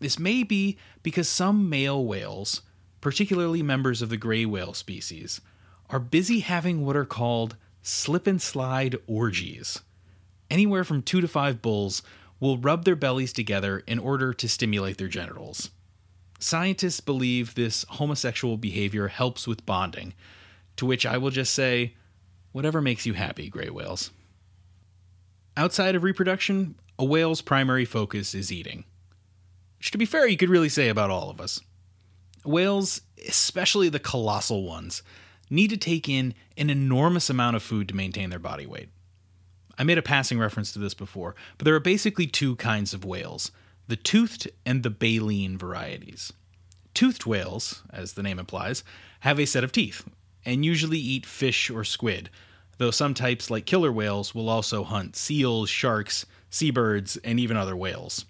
This 0.00 0.18
may 0.18 0.42
be 0.42 0.78
because 1.02 1.28
some 1.28 1.68
male 1.68 2.04
whales, 2.04 2.62
particularly 3.00 3.62
members 3.62 4.00
of 4.00 4.10
the 4.10 4.16
gray 4.16 4.44
whale 4.44 4.74
species, 4.74 5.40
are 5.90 5.98
busy 5.98 6.40
having 6.40 6.84
what 6.84 6.96
are 6.96 7.04
called 7.04 7.56
slip 7.82 8.26
and 8.26 8.40
slide 8.40 8.96
orgies. 9.06 9.80
Anywhere 10.50 10.84
from 10.84 11.02
two 11.02 11.20
to 11.20 11.28
five 11.28 11.60
bulls 11.60 12.02
will 12.40 12.58
rub 12.58 12.84
their 12.84 12.96
bellies 12.96 13.32
together 13.32 13.82
in 13.86 13.98
order 13.98 14.32
to 14.32 14.48
stimulate 14.48 14.98
their 14.98 15.08
genitals. 15.08 15.70
Scientists 16.38 17.00
believe 17.00 17.54
this 17.54 17.84
homosexual 17.88 18.56
behavior 18.56 19.08
helps 19.08 19.48
with 19.48 19.66
bonding, 19.66 20.14
to 20.76 20.86
which 20.86 21.04
I 21.04 21.18
will 21.18 21.30
just 21.30 21.52
say, 21.52 21.94
whatever 22.52 22.80
makes 22.80 23.06
you 23.06 23.14
happy, 23.14 23.48
gray 23.48 23.70
whales. 23.70 24.12
Outside 25.58 25.96
of 25.96 26.04
reproduction, 26.04 26.76
a 27.00 27.04
whale's 27.04 27.42
primary 27.42 27.84
focus 27.84 28.32
is 28.32 28.52
eating. 28.52 28.84
Which, 29.78 29.90
to 29.90 29.98
be 29.98 30.04
fair, 30.04 30.28
you 30.28 30.36
could 30.36 30.50
really 30.50 30.68
say 30.68 30.88
about 30.88 31.10
all 31.10 31.30
of 31.30 31.40
us. 31.40 31.60
Whales, 32.44 33.00
especially 33.26 33.88
the 33.88 33.98
colossal 33.98 34.62
ones, 34.62 35.02
need 35.50 35.70
to 35.70 35.76
take 35.76 36.08
in 36.08 36.34
an 36.56 36.70
enormous 36.70 37.28
amount 37.28 37.56
of 37.56 37.64
food 37.64 37.88
to 37.88 37.96
maintain 37.96 38.30
their 38.30 38.38
body 38.38 38.66
weight. 38.66 38.90
I 39.76 39.82
made 39.82 39.98
a 39.98 40.02
passing 40.02 40.38
reference 40.38 40.72
to 40.74 40.78
this 40.78 40.94
before, 40.94 41.34
but 41.56 41.64
there 41.64 41.74
are 41.74 41.80
basically 41.80 42.28
two 42.28 42.54
kinds 42.54 42.94
of 42.94 43.04
whales 43.04 43.50
the 43.88 43.96
toothed 43.96 44.48
and 44.64 44.84
the 44.84 44.90
baleen 44.90 45.58
varieties. 45.58 46.32
Toothed 46.94 47.26
whales, 47.26 47.82
as 47.90 48.12
the 48.12 48.22
name 48.22 48.38
implies, 48.38 48.84
have 49.20 49.40
a 49.40 49.44
set 49.44 49.64
of 49.64 49.72
teeth 49.72 50.08
and 50.44 50.64
usually 50.64 51.00
eat 51.00 51.26
fish 51.26 51.68
or 51.68 51.82
squid, 51.82 52.30
though 52.78 52.90
some 52.90 53.14
types, 53.14 53.50
like 53.50 53.66
killer 53.66 53.92
whales, 53.92 54.34
will 54.34 54.48
also 54.48 54.84
hunt 54.84 55.16
seals, 55.16 55.68
sharks, 55.68 56.24
seabirds, 56.50 57.16
and 57.18 57.38
even 57.38 57.56
other 57.56 57.76
whales. 57.76 58.24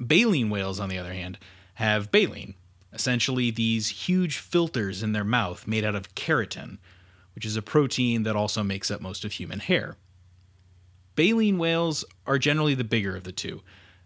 Baleen 0.00 0.50
whales, 0.50 0.80
on 0.80 0.88
the 0.88 0.98
other 0.98 1.12
hand, 1.12 1.38
have 1.74 2.10
baleen, 2.10 2.54
essentially 2.92 3.50
these 3.50 3.88
huge 3.88 4.38
filters 4.38 5.02
in 5.02 5.12
their 5.12 5.24
mouth 5.24 5.66
made 5.66 5.84
out 5.84 5.94
of 5.94 6.14
keratin, 6.14 6.78
which 7.34 7.44
is 7.44 7.56
a 7.56 7.62
protein 7.62 8.22
that 8.22 8.36
also 8.36 8.62
makes 8.62 8.90
up 8.90 9.00
most 9.00 9.24
of 9.24 9.32
human 9.32 9.58
hair. 9.58 9.96
Baleen 11.16 11.58
whales 11.58 12.04
are 12.26 12.38
generally 12.38 12.74
the 12.74 12.84
bigger 12.84 13.16
of 13.16 13.24
the 13.24 13.32
two, 13.32 13.62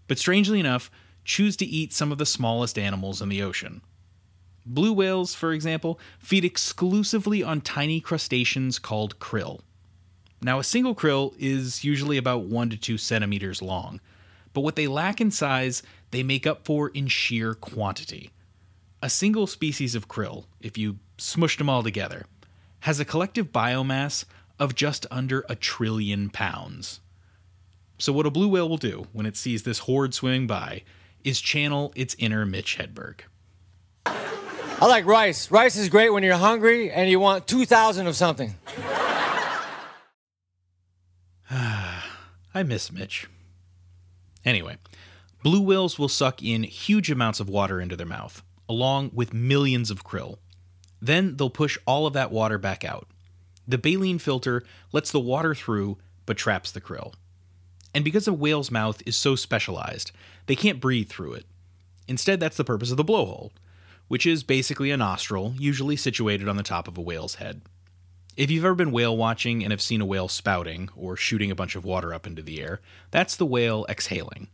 but 0.08 0.18
strangely 0.18 0.60
enough, 0.60 0.90
choose 1.24 1.56
to 1.58 1.66
eat 1.66 1.92
some 1.92 2.10
of 2.10 2.18
the 2.18 2.26
smallest 2.26 2.78
animals 2.78 3.20
in 3.20 3.28
the 3.28 3.42
ocean. 3.42 3.82
Blue 4.68 4.92
whales, 4.92 5.34
for 5.34 5.54
example, 5.54 5.98
feed 6.18 6.44
exclusively 6.44 7.42
on 7.42 7.62
tiny 7.62 8.00
crustaceans 8.00 8.78
called 8.78 9.18
krill. 9.18 9.60
Now, 10.42 10.58
a 10.58 10.64
single 10.64 10.94
krill 10.94 11.34
is 11.38 11.84
usually 11.84 12.18
about 12.18 12.44
1 12.44 12.70
to 12.70 12.76
2 12.76 12.98
centimeters 12.98 13.62
long, 13.62 13.98
but 14.52 14.60
what 14.60 14.76
they 14.76 14.86
lack 14.86 15.22
in 15.22 15.30
size, 15.30 15.82
they 16.10 16.22
make 16.22 16.46
up 16.46 16.66
for 16.66 16.90
in 16.90 17.08
sheer 17.08 17.54
quantity. 17.54 18.30
A 19.02 19.08
single 19.08 19.46
species 19.46 19.94
of 19.94 20.06
krill, 20.06 20.44
if 20.60 20.76
you 20.76 20.98
smushed 21.16 21.56
them 21.56 21.70
all 21.70 21.82
together, 21.82 22.26
has 22.80 23.00
a 23.00 23.06
collective 23.06 23.50
biomass 23.50 24.26
of 24.58 24.74
just 24.74 25.06
under 25.10 25.46
a 25.48 25.56
trillion 25.56 26.28
pounds. 26.28 27.00
So, 27.98 28.12
what 28.12 28.26
a 28.26 28.30
blue 28.30 28.48
whale 28.48 28.68
will 28.68 28.76
do 28.76 29.06
when 29.12 29.24
it 29.24 29.36
sees 29.36 29.62
this 29.62 29.80
horde 29.80 30.12
swimming 30.12 30.46
by 30.46 30.82
is 31.24 31.40
channel 31.40 31.92
its 31.96 32.14
inner 32.18 32.44
Mitch 32.44 32.76
Hedberg. 32.76 33.20
I 34.80 34.86
like 34.86 35.06
rice. 35.06 35.50
Rice 35.50 35.76
is 35.76 35.88
great 35.88 36.10
when 36.10 36.22
you're 36.22 36.36
hungry 36.36 36.88
and 36.88 37.10
you 37.10 37.18
want 37.18 37.48
2,000 37.48 38.06
of 38.06 38.14
something. 38.14 38.54
I 41.50 42.62
miss 42.64 42.92
Mitch. 42.92 43.26
Anyway, 44.44 44.76
blue 45.42 45.60
whales 45.62 45.98
will 45.98 46.08
suck 46.08 46.44
in 46.44 46.62
huge 46.62 47.10
amounts 47.10 47.40
of 47.40 47.48
water 47.48 47.80
into 47.80 47.96
their 47.96 48.06
mouth, 48.06 48.44
along 48.68 49.10
with 49.12 49.34
millions 49.34 49.90
of 49.90 50.04
krill. 50.04 50.36
Then 51.02 51.36
they'll 51.36 51.50
push 51.50 51.76
all 51.84 52.06
of 52.06 52.12
that 52.12 52.30
water 52.30 52.56
back 52.56 52.84
out. 52.84 53.08
The 53.66 53.78
baleen 53.78 54.20
filter 54.20 54.62
lets 54.92 55.10
the 55.10 55.18
water 55.18 55.56
through 55.56 55.98
but 56.24 56.36
traps 56.36 56.70
the 56.70 56.80
krill. 56.80 57.14
And 57.92 58.04
because 58.04 58.28
a 58.28 58.32
whale's 58.32 58.70
mouth 58.70 59.02
is 59.04 59.16
so 59.16 59.34
specialized, 59.34 60.12
they 60.46 60.54
can't 60.54 60.80
breathe 60.80 61.08
through 61.08 61.32
it. 61.32 61.46
Instead, 62.06 62.38
that's 62.38 62.56
the 62.56 62.62
purpose 62.62 62.92
of 62.92 62.96
the 62.96 63.04
blowhole 63.04 63.50
which 64.08 64.26
is 64.26 64.42
basically 64.42 64.90
a 64.90 64.96
nostril, 64.96 65.54
usually 65.58 65.96
situated 65.96 66.48
on 66.48 66.56
the 66.56 66.62
top 66.62 66.88
of 66.88 66.98
a 66.98 67.02
whale's 67.02 67.36
head. 67.36 67.62
If 68.36 68.50
you've 68.50 68.64
ever 68.64 68.74
been 68.74 68.92
whale 68.92 69.16
watching 69.16 69.62
and 69.62 69.72
have 69.72 69.80
seen 69.80 70.00
a 70.00 70.06
whale 70.06 70.28
spouting, 70.28 70.90
or 70.96 71.16
shooting 71.16 71.50
a 71.50 71.56
bunch 71.56 71.74
of 71.74 71.84
water 71.84 72.14
up 72.14 72.26
into 72.26 72.42
the 72.42 72.60
air, 72.60 72.80
that's 73.10 73.36
the 73.36 73.46
whale 73.46 73.84
exhaling. 73.88 74.48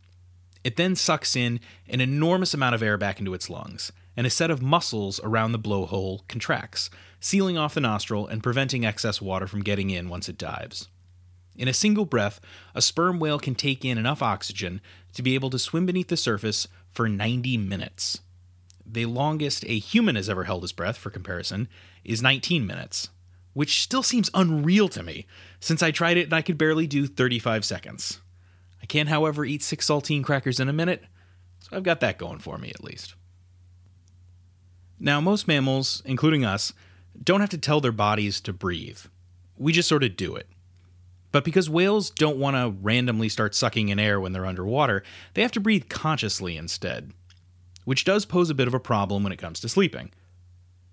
It 0.63 0.75
then 0.75 0.95
sucks 0.95 1.35
in 1.35 1.59
an 1.87 2.01
enormous 2.01 2.53
amount 2.55 2.73
of 2.73 2.81
air 2.81 2.97
back 2.97 3.19
into 3.19 3.35
its 3.35 3.49
lungs, 3.49 3.91
and 4.17 4.25
a 4.25 4.31
set 4.31 4.49
of 4.49 4.61
muscles 4.61 5.19
around 5.23 5.51
the 5.51 5.59
blowhole 5.59 6.27
contracts, 6.27 6.89
sealing 7.19 7.57
off 7.57 7.75
the 7.75 7.81
nostril 7.81 8.25
and 8.25 8.41
preventing 8.41 8.83
excess 8.83 9.21
water 9.21 9.45
from 9.45 9.61
getting 9.61 9.91
in 9.91 10.09
once 10.09 10.27
it 10.27 10.37
dives. 10.37 10.87
In 11.55 11.67
a 11.67 11.73
single 11.73 12.05
breath, 12.05 12.41
a 12.73 12.81
sperm 12.81 13.19
whale 13.19 13.39
can 13.39 13.55
take 13.55 13.85
in 13.85 13.97
enough 13.97 14.21
oxygen 14.21 14.81
to 15.13 15.21
be 15.21 15.35
able 15.35 15.49
to 15.51 15.59
swim 15.59 15.85
beneath 15.85 16.07
the 16.07 16.17
surface 16.17 16.67
for 16.89 17.07
90 17.07 17.57
minutes. 17.57 18.19
The 18.85 19.05
longest 19.07 19.65
a 19.65 19.79
human 19.79 20.15
has 20.15 20.29
ever 20.29 20.43
held 20.43 20.61
his 20.61 20.71
breath, 20.71 20.97
for 20.97 21.09
comparison, 21.09 21.67
is 22.03 22.21
19 22.21 22.67
minutes, 22.67 23.09
which 23.53 23.81
still 23.81 24.03
seems 24.03 24.29
unreal 24.33 24.87
to 24.89 25.01
me, 25.01 25.25
since 25.59 25.81
I 25.81 25.91
tried 25.91 26.17
it 26.17 26.25
and 26.25 26.33
I 26.33 26.41
could 26.41 26.57
barely 26.57 26.85
do 26.85 27.07
35 27.07 27.65
seconds. 27.65 28.21
I 28.81 28.85
can, 28.85 29.07
however, 29.07 29.43
eat 29.43 29.63
six 29.63 29.87
saltine 29.87 30.23
crackers 30.23 30.59
in 30.59 30.69
a 30.69 30.73
minute, 30.73 31.03
so 31.59 31.75
I've 31.75 31.83
got 31.83 31.99
that 32.01 32.19
going 32.19 32.39
for 32.39 32.57
me 32.59 32.69
at 32.69 32.83
least. 32.83 33.15
Now, 34.99 35.19
most 35.19 35.47
mammals, 35.47 36.03
including 36.05 36.45
us, 36.45 36.71
don't 37.21 37.41
have 37.41 37.49
to 37.49 37.57
tell 37.57 37.81
their 37.81 37.91
bodies 37.91 38.39
to 38.41 38.53
breathe. 38.53 38.99
We 39.57 39.73
just 39.73 39.89
sort 39.89 40.03
of 40.03 40.15
do 40.15 40.35
it. 40.35 40.47
But 41.31 41.43
because 41.43 41.69
whales 41.69 42.11
don't 42.11 42.37
want 42.37 42.55
to 42.55 42.75
randomly 42.81 43.27
start 43.27 43.55
sucking 43.55 43.89
in 43.89 43.99
air 43.99 44.21
when 44.21 44.31
they're 44.31 44.45
underwater, 44.45 45.03
they 45.33 45.41
have 45.41 45.51
to 45.53 45.59
breathe 45.59 45.89
consciously 45.89 46.55
instead 46.55 47.11
which 47.85 48.03
does 48.03 48.25
pose 48.25 48.49
a 48.49 48.55
bit 48.55 48.67
of 48.67 48.73
a 48.73 48.79
problem 48.79 49.23
when 49.23 49.31
it 49.31 49.39
comes 49.39 49.59
to 49.61 49.69
sleeping. 49.69 50.11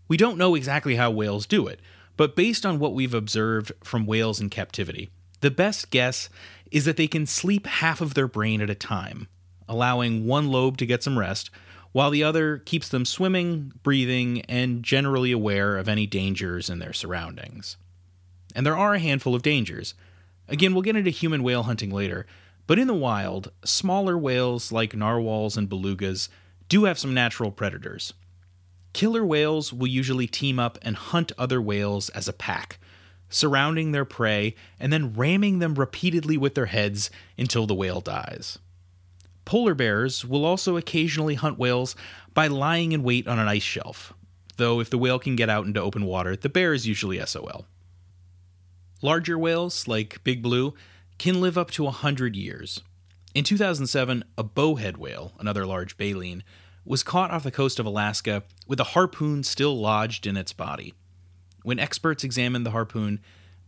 We 0.09 0.17
don't 0.17 0.39
know 0.39 0.55
exactly 0.55 0.97
how 0.97 1.11
whales 1.11 1.47
do 1.47 1.67
it, 1.67 1.81
but 2.17 2.37
based 2.37 2.65
on 2.65 2.79
what 2.79 2.95
we've 2.95 3.15
observed 3.15 3.73
from 3.83 4.07
whales 4.07 4.41
in 4.41 4.51
captivity, 4.51 5.11
the 5.41 5.51
best 5.51 5.91
guess 5.91 6.29
is 6.71 6.85
that 6.85 6.97
they 6.97 7.09
can 7.09 7.27
sleep 7.27 7.67
half 7.67 8.01
of 8.01 8.15
their 8.15 8.29
brain 8.29 8.61
at 8.61 8.71
a 8.71 8.75
time, 8.75 9.27
allowing 9.69 10.27
one 10.27 10.49
lobe 10.49 10.77
to 10.79 10.87
get 10.87 11.03
some 11.03 11.19
rest, 11.19 11.51
while 11.93 12.11
the 12.11 12.25
other 12.25 12.59
keeps 12.59 12.89
them 12.89 13.05
swimming, 13.05 13.73
breathing, 13.83 14.43
and 14.43 14.83
generally 14.83 15.33
aware 15.33 15.77
of 15.77 15.89
any 15.89 16.07
dangers 16.07 16.71
in 16.71 16.79
their 16.79 16.93
surroundings. 16.93 17.77
And 18.55 18.65
there 18.65 18.77
are 18.77 18.95
a 18.95 18.99
handful 18.99 19.35
of 19.35 19.43
dangers. 19.43 19.95
Again, 20.49 20.73
we'll 20.73 20.83
get 20.83 20.97
into 20.97 21.11
human 21.11 21.43
whale 21.43 21.65
hunting 21.65 21.91
later, 21.91 22.27
but 22.67 22.79
in 22.79 22.87
the 22.87 22.95
wild, 22.95 23.51
smaller 23.65 24.17
whales 24.17 24.73
like 24.73 24.95
narwhals 24.95 25.57
and 25.57 25.69
belugas 25.69 26.29
do 26.73 26.85
have 26.85 26.99
some 26.99 27.13
natural 27.13 27.51
predators. 27.51 28.15
Killer 28.95 29.27
whales 29.27 29.75
will 29.75 29.89
usually 29.89 30.27
team 30.27 30.59
up 30.59 30.79
and 30.81 30.97
hunt 30.97 31.31
other 31.37 31.61
whales 31.61 32.09
as 32.09 32.29
a 32.29 32.33
pack, 32.33 32.79
surrounding 33.29 33.93
their 33.93 34.07
prey 34.07 34.55
and 34.81 34.91
then 34.91 35.13
ramming 35.13 35.59
them 35.59 35.75
repeatedly 35.75 36.39
with 36.39 36.55
their 36.55 36.65
heads 36.65 37.11
until 37.37 37.67
the 37.67 37.75
whale 37.75 38.01
dies. 38.01 38.59
Polar 39.45 39.75
bears 39.75 40.25
will 40.25 40.47
also 40.47 40.79
occasionally 40.79 41.35
hunt 41.35 41.59
whales 41.59 41.95
by 42.33 42.47
lying 42.47 42.93
in 42.93 43.03
wait 43.03 43.29
on 43.29 43.39
an 43.39 43.49
ice 43.49 43.63
shelf, 43.63 44.15
though 44.57 44.81
if 44.81 44.89
the 44.89 44.97
whale 44.97 45.19
can 45.19 45.37
get 45.37 45.51
out 45.51 45.67
into 45.67 45.83
open 45.83 46.07
water, 46.07 46.37
the 46.37 46.49
bear 46.49 46.73
is 46.73 46.87
usually 46.87 47.21
SOL. 47.27 47.67
Larger 49.03 49.39
whales, 49.39 49.87
like 49.87 50.25
Big 50.25 50.41
Blue, 50.41 50.73
can 51.19 51.39
live 51.39 51.59
up 51.59 51.71
to 51.73 51.83
100 51.83 52.35
years. 52.35 52.81
In 53.35 53.45
2007, 53.45 54.25
a 54.37 54.45
bowhead 54.45 54.99
whale, 54.99 55.33
another 55.39 55.65
large 55.65 55.97
baleen, 55.97 56.45
was 56.85 57.03
caught 57.03 57.31
off 57.31 57.45
the 57.45 57.51
coast 57.51 57.79
of 57.79 57.87
Alaska 57.87 58.43
with 58.67 58.79
a 58.79 58.93
harpoon 58.93 59.43
still 59.43 59.79
lodged 59.79 60.27
in 60.27 60.37
its 60.37 60.53
body. 60.53 60.93
When 61.63 61.79
experts 61.79 62.25
examined 62.25 62.67
the 62.67 62.73
harpoon, 62.73 63.21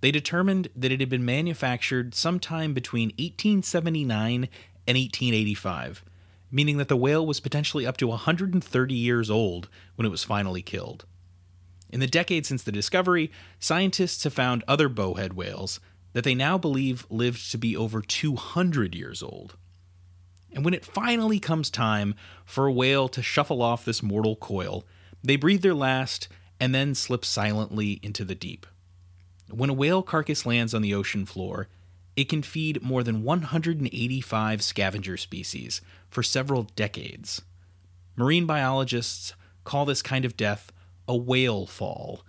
they 0.02 0.10
determined 0.10 0.68
that 0.76 0.92
it 0.92 1.00
had 1.00 1.08
been 1.08 1.24
manufactured 1.24 2.14
sometime 2.14 2.74
between 2.74 3.08
1879 3.10 4.48
and 4.86 4.98
1885, 4.98 6.04
meaning 6.50 6.76
that 6.76 6.88
the 6.88 6.96
whale 6.96 7.24
was 7.24 7.40
potentially 7.40 7.86
up 7.86 7.96
to 7.96 8.08
130 8.08 8.94
years 8.94 9.30
old 9.30 9.70
when 9.94 10.04
it 10.04 10.10
was 10.10 10.24
finally 10.24 10.60
killed. 10.60 11.06
In 11.88 12.00
the 12.00 12.06
decades 12.06 12.48
since 12.48 12.62
the 12.62 12.72
discovery, 12.72 13.30
scientists 13.58 14.24
have 14.24 14.34
found 14.34 14.62
other 14.68 14.90
bowhead 14.90 15.32
whales 15.32 15.80
that 16.14 16.24
they 16.24 16.34
now 16.34 16.56
believe 16.56 17.06
lived 17.10 17.50
to 17.50 17.58
be 17.58 17.76
over 17.76 18.00
200 18.00 18.94
years 18.94 19.22
old. 19.22 19.56
And 20.54 20.64
when 20.64 20.72
it 20.72 20.84
finally 20.84 21.40
comes 21.40 21.68
time 21.68 22.14
for 22.46 22.66
a 22.66 22.72
whale 22.72 23.08
to 23.08 23.22
shuffle 23.22 23.60
off 23.60 23.84
this 23.84 24.02
mortal 24.02 24.36
coil, 24.36 24.84
they 25.22 25.36
breathe 25.36 25.62
their 25.62 25.74
last 25.74 26.28
and 26.58 26.74
then 26.74 26.94
slip 26.94 27.24
silently 27.24 27.98
into 28.02 28.24
the 28.24 28.36
deep. 28.36 28.66
When 29.50 29.70
a 29.70 29.74
whale 29.74 30.02
carcass 30.02 30.46
lands 30.46 30.72
on 30.72 30.82
the 30.82 30.94
ocean 30.94 31.26
floor, 31.26 31.68
it 32.16 32.28
can 32.28 32.42
feed 32.42 32.82
more 32.82 33.02
than 33.02 33.24
185 33.24 34.62
scavenger 34.62 35.16
species 35.16 35.80
for 36.08 36.22
several 36.22 36.68
decades. 36.76 37.42
Marine 38.16 38.46
biologists 38.46 39.34
call 39.64 39.84
this 39.84 40.02
kind 40.02 40.24
of 40.24 40.36
death 40.36 40.70
a 41.08 41.16
whale 41.16 41.66
fall. 41.66 42.22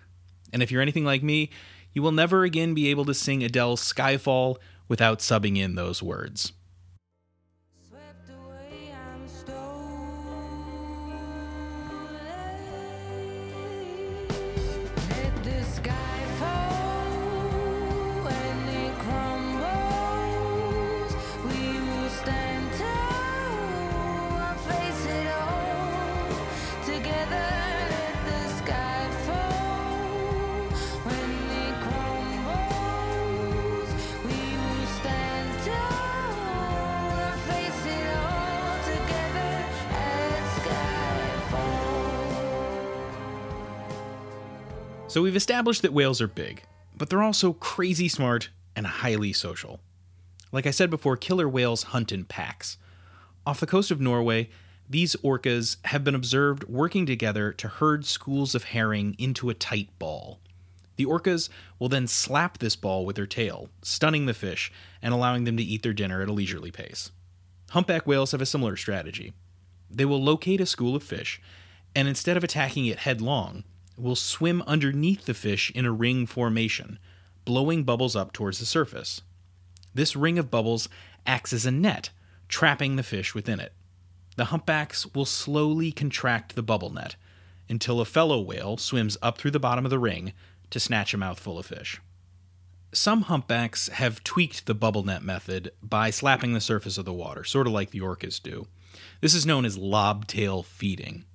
And 0.52 0.64
if 0.64 0.72
you're 0.72 0.82
anything 0.82 1.06
like 1.06 1.22
me, 1.22 1.52
you 1.96 2.04
will 2.04 2.12
never 2.12 2.44
again 2.44 2.76
be 2.76 2.90
able 2.90 3.06
to 3.06 3.14
sing 3.16 3.44
Adele's 3.44 3.82
Skyfall 3.82 4.58
without 4.88 5.20
subbing 5.20 5.58
in 5.58 5.74
those 5.74 6.04
words. 6.04 6.54
So 45.16 45.22
we've 45.22 45.38
established 45.38 45.82
that 45.84 45.94
whales 45.94 46.20
are 46.20 46.28
big, 46.28 46.64
but 46.94 47.10
they're 47.10 47.24
also 47.24 47.54
crazy 47.54 48.10
smart 48.10 48.50
and 48.76 48.86
highly 48.86 49.32
social. 49.32 49.80
Like 50.52 50.68
I 50.68 50.72
said 50.72 50.90
before, 50.90 51.16
killer 51.16 51.48
whales 51.48 51.84
hunt 51.84 52.12
in 52.12 52.26
packs. 52.26 52.78
Off 53.46 53.62
the 53.62 53.66
coast 53.66 53.92
of 53.92 54.02
Norway, 54.02 54.50
these 54.90 55.16
orcas 55.24 55.78
have 55.86 56.04
been 56.04 56.16
observed 56.16 56.66
working 56.66 57.06
together 57.06 57.54
to 57.54 57.70
herd 57.70 58.06
schools 58.06 58.56
of 58.56 58.66
herring 58.66 59.16
into 59.18 59.50
a 59.50 59.54
tight 59.54 59.88
ball. 60.00 60.42
The 60.98 61.06
orcas 61.06 61.48
will 61.80 61.88
then 61.88 62.08
slap 62.08 62.58
this 62.58 62.76
ball 62.76 63.06
with 63.06 63.16
their 63.16 63.26
tail, 63.26 63.70
stunning 63.84 64.26
the 64.26 64.34
fish 64.34 64.70
and 65.02 65.14
allowing 65.14 65.46
them 65.46 65.56
to 65.56 65.64
eat 65.64 65.82
their 65.82 65.94
dinner 65.94 66.22
at 66.22 66.28
a 66.28 66.34
leisurely 66.34 66.72
pace. 66.72 67.12
Humpback 67.70 68.06
whales 68.06 68.34
have 68.34 68.42
a 68.42 68.46
similar 68.46 68.76
strategy. 68.76 69.32
They 69.90 70.04
will 70.04 70.22
locate 70.22 70.60
a 70.60 70.66
school 70.66 70.94
of 70.94 71.04
fish, 71.04 71.42
and 71.96 72.10
instead 72.10 72.36
of 72.36 72.44
attacking 72.44 72.88
it 72.88 73.00
headlong, 73.00 73.64
will 73.98 74.16
swim 74.16 74.62
underneath 74.68 75.26
the 75.26 75.34
fish 75.34 75.72
in 75.74 75.86
a 75.86 75.92
ring 75.92 76.26
formation, 76.26 77.00
blowing 77.46 77.84
bubbles 77.84 78.16
up 78.16 78.34
towards 78.34 78.60
the 78.60 78.66
surface. 78.66 79.22
This 79.94 80.16
ring 80.16 80.38
of 80.38 80.52
bubbles 80.52 80.90
acts 81.26 81.54
as 81.54 81.66
a 81.66 81.72
net, 81.72 82.10
trapping 82.50 82.96
the 82.96 83.04
fish 83.04 83.34
within 83.34 83.60
it. 83.60 83.74
The 84.36 84.46
humpbacks 84.46 85.06
will 85.14 85.26
slowly 85.26 85.92
contract 85.92 86.56
the 86.56 86.64
bubble 86.64 86.90
net 86.90 87.16
until 87.70 88.02
a 88.02 88.06
fellow 88.06 88.40
whale 88.42 88.78
swims 88.78 89.18
up 89.22 89.38
through 89.38 89.52
the 89.52 89.60
bottom 89.60 89.86
of 89.86 89.92
the 89.92 90.00
ring 90.00 90.34
to 90.70 90.80
snatch 90.80 91.14
a 91.14 91.18
mouthful 91.18 91.58
of 91.58 91.66
fish. 91.66 92.02
Some 92.92 93.24
humpbacks 93.24 93.90
have 93.90 94.24
tweaked 94.24 94.66
the 94.66 94.76
bubble 94.76 95.04
net 95.04 95.24
method 95.24 95.72
by 95.82 96.10
slapping 96.10 96.54
the 96.54 96.62
surface 96.62 96.98
of 96.98 97.06
the 97.06 97.14
water, 97.14 97.44
sort 97.44 97.68
of 97.68 97.74
like 97.74 97.92
the 97.92 98.02
orcas 98.02 98.42
do. 98.42 98.68
This 99.22 99.34
is 99.34 99.46
known 99.46 99.66
as 99.66 99.78
lobtail 99.78 100.64
feeding. 100.64 101.26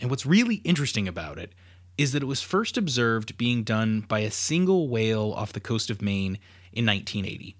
And 0.00 0.10
what's 0.10 0.26
really 0.26 0.56
interesting 0.56 1.06
about 1.06 1.38
it 1.38 1.52
is 1.96 2.12
that 2.12 2.22
it 2.22 2.26
was 2.26 2.42
first 2.42 2.76
observed 2.76 3.36
being 3.36 3.62
done 3.62 4.00
by 4.00 4.20
a 4.20 4.30
single 4.30 4.88
whale 4.88 5.32
off 5.36 5.52
the 5.52 5.60
coast 5.60 5.90
of 5.90 6.02
Maine 6.02 6.38
in 6.72 6.86
1980. 6.86 7.56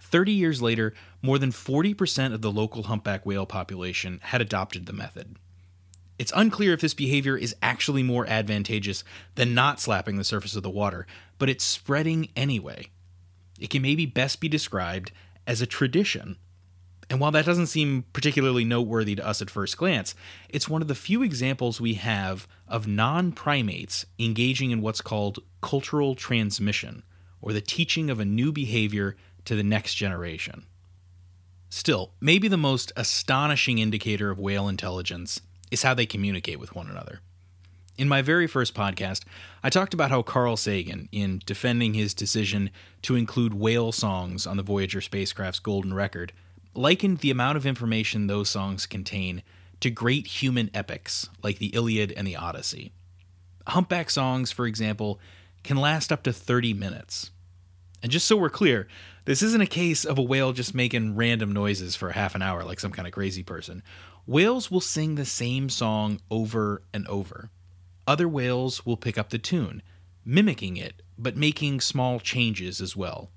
30 0.00 0.32
years 0.32 0.62
later, 0.62 0.94
more 1.20 1.38
than 1.38 1.50
40% 1.50 2.32
of 2.32 2.40
the 2.40 2.50
local 2.50 2.84
humpback 2.84 3.26
whale 3.26 3.44
population 3.44 4.20
had 4.22 4.40
adopted 4.40 4.86
the 4.86 4.92
method. 4.92 5.36
It's 6.18 6.32
unclear 6.34 6.72
if 6.72 6.80
this 6.80 6.94
behavior 6.94 7.36
is 7.36 7.54
actually 7.62 8.02
more 8.02 8.26
advantageous 8.26 9.04
than 9.34 9.54
not 9.54 9.80
slapping 9.80 10.16
the 10.16 10.24
surface 10.24 10.56
of 10.56 10.62
the 10.62 10.70
water, 10.70 11.06
but 11.38 11.48
it's 11.48 11.62
spreading 11.62 12.30
anyway. 12.34 12.88
It 13.60 13.70
can 13.70 13.82
maybe 13.82 14.06
best 14.06 14.40
be 14.40 14.48
described 14.48 15.12
as 15.46 15.60
a 15.60 15.66
tradition 15.66 16.36
and 17.10 17.20
while 17.20 17.30
that 17.30 17.46
doesn't 17.46 17.68
seem 17.68 18.04
particularly 18.12 18.64
noteworthy 18.64 19.14
to 19.14 19.26
us 19.26 19.40
at 19.40 19.50
first 19.50 19.78
glance, 19.78 20.14
it's 20.48 20.68
one 20.68 20.82
of 20.82 20.88
the 20.88 20.94
few 20.94 21.22
examples 21.22 21.80
we 21.80 21.94
have 21.94 22.46
of 22.66 22.86
non 22.86 23.32
primates 23.32 24.04
engaging 24.18 24.70
in 24.70 24.82
what's 24.82 25.00
called 25.00 25.38
cultural 25.62 26.14
transmission, 26.14 27.02
or 27.40 27.52
the 27.52 27.60
teaching 27.60 28.10
of 28.10 28.20
a 28.20 28.26
new 28.26 28.52
behavior 28.52 29.16
to 29.46 29.56
the 29.56 29.62
next 29.62 29.94
generation. 29.94 30.66
Still, 31.70 32.12
maybe 32.20 32.48
the 32.48 32.56
most 32.56 32.92
astonishing 32.96 33.78
indicator 33.78 34.30
of 34.30 34.38
whale 34.38 34.68
intelligence 34.68 35.40
is 35.70 35.82
how 35.82 35.94
they 35.94 36.06
communicate 36.06 36.60
with 36.60 36.74
one 36.74 36.88
another. 36.88 37.20
In 37.96 38.08
my 38.08 38.22
very 38.22 38.46
first 38.46 38.74
podcast, 38.74 39.24
I 39.62 39.70
talked 39.70 39.92
about 39.92 40.10
how 40.10 40.22
Carl 40.22 40.56
Sagan, 40.56 41.08
in 41.10 41.42
defending 41.44 41.94
his 41.94 42.14
decision 42.14 42.70
to 43.02 43.16
include 43.16 43.54
whale 43.54 43.92
songs 43.92 44.46
on 44.46 44.56
the 44.56 44.62
Voyager 44.62 45.00
spacecraft's 45.00 45.58
golden 45.58 45.92
record, 45.92 46.32
likened 46.78 47.18
the 47.18 47.30
amount 47.30 47.56
of 47.56 47.66
information 47.66 48.26
those 48.26 48.48
songs 48.48 48.86
contain 48.86 49.42
to 49.80 49.90
great 49.90 50.26
human 50.26 50.70
epics 50.72 51.28
like 51.42 51.58
the 51.58 51.74
Iliad 51.74 52.12
and 52.12 52.26
the 52.26 52.36
Odyssey. 52.36 52.92
Humpback 53.66 54.10
songs, 54.10 54.52
for 54.52 54.66
example, 54.66 55.18
can 55.64 55.76
last 55.76 56.12
up 56.12 56.22
to 56.22 56.32
30 56.32 56.72
minutes. 56.74 57.32
And 58.00 58.12
just 58.12 58.28
so 58.28 58.36
we're 58.36 58.48
clear, 58.48 58.86
this 59.24 59.42
isn't 59.42 59.60
a 59.60 59.66
case 59.66 60.04
of 60.04 60.18
a 60.18 60.22
whale 60.22 60.52
just 60.52 60.72
making 60.72 61.16
random 61.16 61.52
noises 61.52 61.96
for 61.96 62.10
half 62.10 62.36
an 62.36 62.42
hour 62.42 62.62
like 62.62 62.78
some 62.78 62.92
kind 62.92 63.08
of 63.08 63.12
crazy 63.12 63.42
person. 63.42 63.82
Whales 64.24 64.70
will 64.70 64.80
sing 64.80 65.16
the 65.16 65.24
same 65.24 65.68
song 65.68 66.20
over 66.30 66.82
and 66.94 67.06
over. 67.08 67.50
Other 68.06 68.28
whales 68.28 68.86
will 68.86 68.96
pick 68.96 69.18
up 69.18 69.30
the 69.30 69.38
tune, 69.38 69.82
mimicking 70.24 70.76
it, 70.76 71.02
but 71.18 71.36
making 71.36 71.80
small 71.80 72.20
changes 72.20 72.80
as 72.80 72.96
well. 72.96 73.30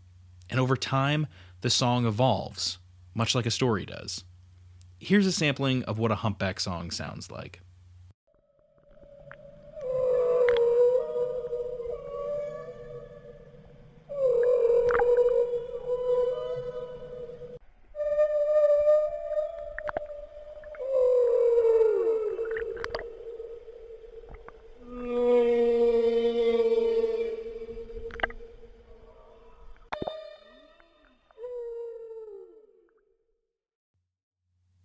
And 0.50 0.60
over 0.60 0.78
time, 0.78 1.28
the 1.62 1.70
song 1.70 2.06
evolves, 2.06 2.78
much 3.13 3.36
like 3.36 3.45
a 3.45 3.52
story 3.52 3.86
does. 3.86 4.24
Here's 5.00 5.26
a 5.26 5.32
sampling 5.32 5.84
of 5.84 5.97
what 5.97 6.12
a 6.12 6.15
humpback 6.15 6.60
song 6.60 6.91
sounds 6.91 7.32
like. 7.32 7.62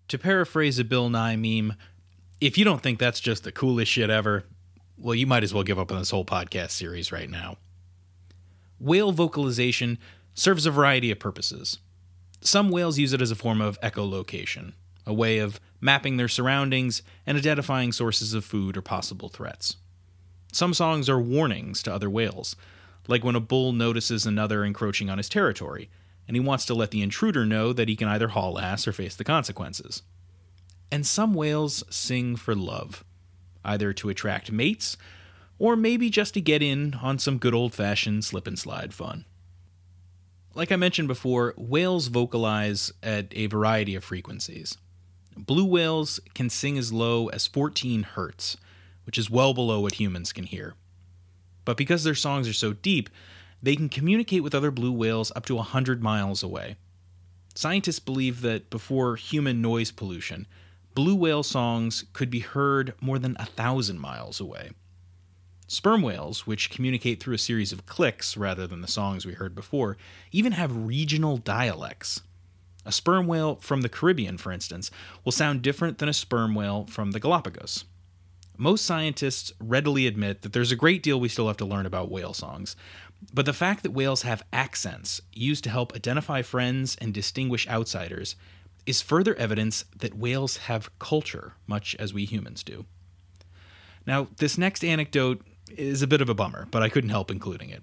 To 0.08 0.18
paraphrase 0.18 0.78
a 0.78 0.84
Bill 0.84 1.08
Nye 1.08 1.36
meme, 1.36 1.74
if 2.40 2.56
you 2.56 2.64
don't 2.64 2.82
think 2.82 2.98
that's 2.98 3.18
just 3.18 3.42
the 3.42 3.50
coolest 3.50 3.90
shit 3.90 4.08
ever, 4.08 4.44
well, 4.96 5.14
you 5.14 5.26
might 5.26 5.42
as 5.42 5.52
well 5.52 5.64
give 5.64 5.78
up 5.78 5.90
on 5.90 5.98
this 5.98 6.10
whole 6.10 6.24
podcast 6.24 6.70
series 6.70 7.10
right 7.10 7.28
now. 7.28 7.56
Whale 8.78 9.10
vocalization 9.10 9.98
serves 10.34 10.64
a 10.64 10.70
variety 10.70 11.10
of 11.10 11.18
purposes. 11.18 11.78
Some 12.40 12.70
whales 12.70 12.98
use 12.98 13.12
it 13.12 13.22
as 13.22 13.30
a 13.30 13.36
form 13.36 13.60
of 13.60 13.80
echolocation, 13.80 14.74
a 15.04 15.12
way 15.12 15.38
of 15.38 15.58
mapping 15.80 16.16
their 16.16 16.28
surroundings 16.28 17.02
and 17.26 17.36
identifying 17.36 17.90
sources 17.90 18.32
of 18.32 18.44
food 18.44 18.76
or 18.76 18.82
possible 18.82 19.28
threats. 19.28 19.76
Some 20.52 20.72
songs 20.72 21.08
are 21.08 21.20
warnings 21.20 21.82
to 21.82 21.92
other 21.92 22.08
whales, 22.08 22.54
like 23.08 23.24
when 23.24 23.34
a 23.34 23.40
bull 23.40 23.72
notices 23.72 24.24
another 24.24 24.64
encroaching 24.64 25.10
on 25.10 25.18
his 25.18 25.28
territory, 25.28 25.90
and 26.26 26.36
he 26.36 26.40
wants 26.40 26.64
to 26.66 26.74
let 26.74 26.90
the 26.90 27.02
intruder 27.02 27.46
know 27.46 27.72
that 27.72 27.88
he 27.88 27.96
can 27.96 28.08
either 28.08 28.28
haul 28.28 28.58
ass 28.58 28.86
or 28.86 28.92
face 28.92 29.16
the 29.16 29.24
consequences. 29.24 30.02
And 30.90 31.06
some 31.06 31.34
whales 31.34 31.84
sing 31.90 32.36
for 32.36 32.54
love, 32.54 33.04
either 33.64 33.92
to 33.94 34.08
attract 34.08 34.52
mates 34.52 34.96
or 35.58 35.76
maybe 35.76 36.10
just 36.10 36.34
to 36.34 36.40
get 36.40 36.62
in 36.62 36.94
on 36.94 37.18
some 37.18 37.38
good 37.38 37.54
old 37.54 37.74
fashioned 37.74 38.24
slip 38.24 38.46
and 38.46 38.58
slide 38.58 38.92
fun. 38.92 39.24
Like 40.54 40.72
I 40.72 40.76
mentioned 40.76 41.08
before, 41.08 41.54
whales 41.56 42.08
vocalize 42.08 42.92
at 43.02 43.26
a 43.32 43.46
variety 43.46 43.94
of 43.94 44.04
frequencies. 44.04 44.78
Blue 45.36 45.66
whales 45.66 46.18
can 46.34 46.48
sing 46.48 46.78
as 46.78 46.92
low 46.92 47.28
as 47.28 47.46
14 47.46 48.02
hertz, 48.02 48.56
which 49.04 49.18
is 49.18 49.30
well 49.30 49.52
below 49.52 49.80
what 49.80 50.00
humans 50.00 50.32
can 50.32 50.44
hear. 50.44 50.74
But 51.66 51.76
because 51.76 52.04
their 52.04 52.14
songs 52.14 52.48
are 52.48 52.54
so 52.54 52.72
deep, 52.72 53.10
they 53.62 53.76
can 53.76 53.88
communicate 53.88 54.42
with 54.42 54.54
other 54.54 54.70
blue 54.70 54.92
whales 54.92 55.32
up 55.34 55.46
to 55.46 55.54
100 55.54 56.02
miles 56.02 56.42
away. 56.42 56.76
Scientists 57.54 57.98
believe 57.98 58.42
that 58.42 58.68
before 58.70 59.16
human 59.16 59.62
noise 59.62 59.90
pollution, 59.90 60.46
blue 60.94 61.14
whale 61.14 61.42
songs 61.42 62.04
could 62.12 62.30
be 62.30 62.40
heard 62.40 62.94
more 63.00 63.18
than 63.18 63.36
a 63.38 63.46
thousand 63.46 63.98
miles 63.98 64.40
away. 64.40 64.70
Sperm 65.68 66.02
whales, 66.02 66.46
which 66.46 66.70
communicate 66.70 67.20
through 67.20 67.34
a 67.34 67.38
series 67.38 67.72
of 67.72 67.86
clicks 67.86 68.36
rather 68.36 68.66
than 68.66 68.82
the 68.82 68.86
songs 68.86 69.26
we 69.26 69.32
heard 69.32 69.54
before, 69.54 69.96
even 70.30 70.52
have 70.52 70.86
regional 70.86 71.38
dialects. 71.38 72.20
A 72.84 72.92
sperm 72.92 73.26
whale 73.26 73.56
from 73.56 73.80
the 73.80 73.88
Caribbean, 73.88 74.38
for 74.38 74.52
instance, 74.52 74.92
will 75.24 75.32
sound 75.32 75.62
different 75.62 75.98
than 75.98 76.08
a 76.08 76.12
sperm 76.12 76.54
whale 76.54 76.86
from 76.86 77.10
the 77.10 77.18
Galapagos. 77.18 77.84
Most 78.56 78.84
scientists 78.84 79.52
readily 79.58 80.06
admit 80.06 80.42
that 80.42 80.52
there's 80.52 80.72
a 80.72 80.76
great 80.76 81.02
deal 81.02 81.18
we 81.18 81.28
still 81.28 81.48
have 81.48 81.56
to 81.58 81.66
learn 81.66 81.84
about 81.84 82.10
whale 82.10 82.32
songs, 82.32 82.76
but 83.32 83.46
the 83.46 83.52
fact 83.52 83.82
that 83.82 83.92
whales 83.92 84.22
have 84.22 84.44
accents 84.52 85.20
used 85.32 85.64
to 85.64 85.70
help 85.70 85.94
identify 85.94 86.42
friends 86.42 86.96
and 87.00 87.12
distinguish 87.12 87.68
outsiders 87.68 88.36
is 88.86 89.02
further 89.02 89.34
evidence 89.34 89.84
that 89.96 90.16
whales 90.16 90.58
have 90.58 90.96
culture, 90.98 91.54
much 91.66 91.96
as 91.96 92.14
we 92.14 92.24
humans 92.24 92.62
do. 92.62 92.84
Now, 94.06 94.28
this 94.36 94.56
next 94.56 94.84
anecdote 94.84 95.44
is 95.70 96.02
a 96.02 96.06
bit 96.06 96.20
of 96.20 96.28
a 96.28 96.34
bummer, 96.34 96.68
but 96.70 96.82
I 96.82 96.88
couldn't 96.88 97.10
help 97.10 97.30
including 97.30 97.70
it. 97.70 97.82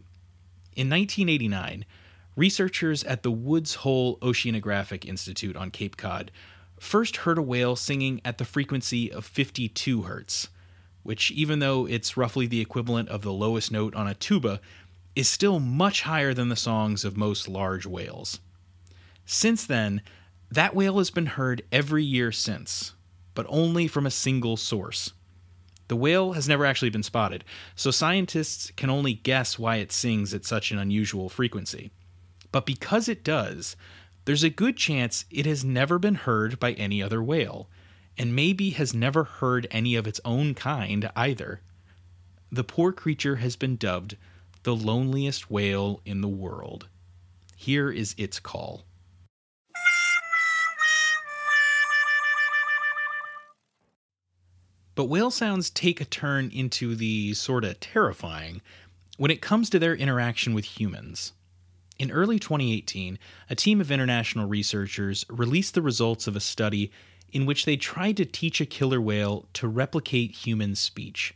In 0.75 0.89
1989, 0.89 1.85
researchers 2.35 3.03
at 3.03 3.23
the 3.23 3.31
Woods 3.31 3.75
Hole 3.75 4.17
Oceanographic 4.19 5.05
Institute 5.05 5.55
on 5.55 5.69
Cape 5.69 5.97
Cod 5.97 6.31
first 6.79 7.17
heard 7.17 7.37
a 7.37 7.41
whale 7.41 7.75
singing 7.75 8.21
at 8.25 8.37
the 8.37 8.45
frequency 8.45 9.11
of 9.11 9.25
52 9.25 10.03
hertz, 10.03 10.47
which, 11.03 11.31
even 11.31 11.59
though 11.59 11.85
it's 11.85 12.17
roughly 12.17 12.47
the 12.47 12.61
equivalent 12.61 13.09
of 13.09 13.21
the 13.21 13.33
lowest 13.33 13.71
note 13.71 13.93
on 13.93 14.07
a 14.07 14.15
tuba, 14.15 14.61
is 15.15 15.29
still 15.29 15.59
much 15.59 16.01
higher 16.01 16.33
than 16.33 16.49
the 16.49 16.55
songs 16.55 17.05
of 17.05 17.17
most 17.17 17.47
large 17.47 17.85
whales. 17.85 18.39
Since 19.25 19.65
then, 19.65 20.01
that 20.51 20.75
whale 20.75 20.97
has 20.97 21.11
been 21.11 21.27
heard 21.27 21.63
every 21.71 22.03
year 22.03 22.31
since, 22.31 22.93
but 23.33 23.45
only 23.49 23.87
from 23.87 24.05
a 24.05 24.11
single 24.11 24.57
source 24.57 25.13
the 25.93 25.97
whale 25.97 26.33
has 26.33 26.47
never 26.47 26.65
actually 26.65 26.89
been 26.89 27.03
spotted, 27.03 27.43
so 27.75 27.91
scientists 27.91 28.71
can 28.75 28.89
only 28.89 29.13
guess 29.13 29.59
why 29.59 29.75
it 29.75 29.91
sings 29.91 30.33
at 30.33 30.43
such 30.43 30.71
an 30.71 30.79
unusual 30.79 31.29
frequency. 31.29 31.91
But 32.51 32.65
because 32.65 33.07
it 33.07 33.23
does, 33.23 33.75
there's 34.25 34.43
a 34.43 34.49
good 34.49 34.77
chance 34.77 35.25
it 35.29 35.45
has 35.45 35.63
never 35.63 35.99
been 35.99 36.15
heard 36.15 36.59
by 36.59 36.73
any 36.73 37.03
other 37.03 37.21
whale, 37.21 37.69
and 38.17 38.35
maybe 38.35 38.71
has 38.71 38.93
never 38.93 39.23
heard 39.23 39.67
any 39.69 39.95
of 39.95 40.07
its 40.07 40.21
own 40.23 40.53
kind 40.53 41.11
either. 41.15 41.61
The 42.51 42.63
poor 42.63 42.91
creature 42.91 43.37
has 43.37 43.55
been 43.55 43.75
dubbed 43.75 44.15
the 44.63 44.75
loneliest 44.75 45.51
whale 45.51 46.01
in 46.05 46.21
the 46.21 46.27
world. 46.27 46.87
Here 47.55 47.91
is 47.91 48.15
its 48.17 48.39
call. 48.39 48.85
But 54.95 55.05
whale 55.05 55.31
sounds 55.31 55.69
take 55.69 55.99
a 56.01 56.05
turn 56.05 56.51
into 56.53 56.95
the 56.95 57.33
sort 57.33 57.65
of 57.65 57.79
terrifying 57.79 58.61
when 59.17 59.31
it 59.31 59.41
comes 59.41 59.69
to 59.71 59.79
their 59.79 59.95
interaction 59.95 60.53
with 60.53 60.79
humans. 60.79 61.33
In 61.99 62.11
early 62.11 62.39
2018, 62.39 63.17
a 63.49 63.55
team 63.55 63.81
of 63.81 63.91
international 63.91 64.47
researchers 64.47 65.25
released 65.29 65.73
the 65.73 65.81
results 65.81 66.27
of 66.27 66.35
a 66.35 66.39
study 66.39 66.91
in 67.31 67.45
which 67.45 67.65
they 67.65 67.75
tried 67.75 68.17
to 68.17 68.25
teach 68.25 68.61
a 68.61 68.65
killer 68.65 69.01
whale 69.01 69.47
to 69.53 69.67
replicate 69.67 70.45
human 70.45 70.75
speech. 70.75 71.33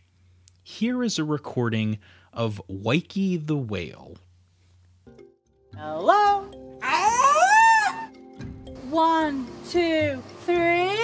Here 0.64 1.04
is 1.04 1.18
a 1.18 1.24
recording 1.24 1.98
of 2.38 2.62
Wikie 2.70 3.46
the 3.46 3.58
whale. 3.58 4.16
Hello? 5.76 6.44
One, 8.90 9.48
two, 9.70 10.24
three. 10.46 10.96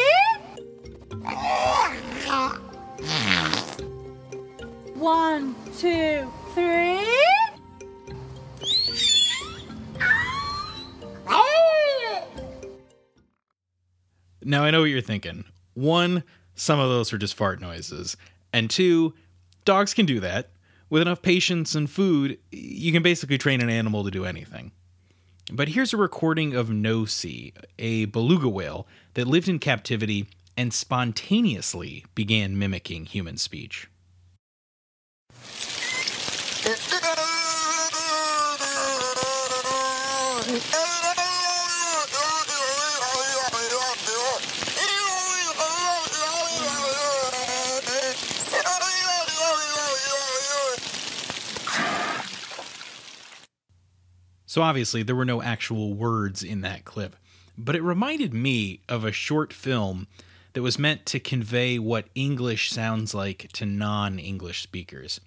One, 4.93 5.55
two, 5.77 6.31
three. 6.53 7.03
Now, 14.45 14.63
I 14.63 14.71
know 14.71 14.81
what 14.81 14.85
you're 14.85 15.01
thinking. 15.01 15.45
One, 15.73 16.23
some 16.53 16.79
of 16.79 16.89
those 16.89 17.11
are 17.11 17.17
just 17.17 17.33
fart 17.33 17.59
noises. 17.59 18.15
And 18.53 18.69
two, 18.69 19.13
dogs 19.65 19.93
can 19.93 20.05
do 20.05 20.19
that. 20.19 20.52
With 20.93 21.01
enough 21.01 21.23
patience 21.23 21.73
and 21.73 21.89
food, 21.89 22.37
you 22.51 22.91
can 22.91 23.01
basically 23.01 23.39
train 23.39 23.61
an 23.61 23.69
animal 23.71 24.03
to 24.03 24.11
do 24.11 24.25
anything. 24.25 24.73
But 25.51 25.69
here's 25.69 25.91
a 25.91 25.97
recording 25.97 26.53
of 26.53 26.69
Nosy, 26.69 27.51
a 27.79 28.05
beluga 28.05 28.47
whale 28.47 28.85
that 29.15 29.25
lived 29.25 29.49
in 29.49 29.57
captivity 29.57 30.27
and 30.55 30.71
spontaneously 30.71 32.05
began 32.13 32.59
mimicking 32.59 33.05
human 33.05 33.37
speech. 33.37 33.87
So 54.53 54.61
obviously, 54.61 55.01
there 55.01 55.15
were 55.15 55.25
no 55.25 55.41
actual 55.41 55.95
words 55.95 56.43
in 56.43 56.61
that 56.61 56.85
clip, 56.85 57.15
but 57.57 57.75
it 57.75 57.81
reminded 57.81 58.35
me 58.35 58.81
of 58.87 59.03
a 59.03 59.11
short 59.11 59.51
film 59.51 60.05
that 60.53 60.61
was 60.61 60.77
meant 60.77 61.07
to 61.07 61.19
convey 61.19 61.79
what 61.79 62.05
English 62.13 62.69
sounds 62.69 63.15
like 63.15 63.49
to 63.53 63.65
non 63.65 64.19
English 64.19 64.61
speakers. 64.61 65.19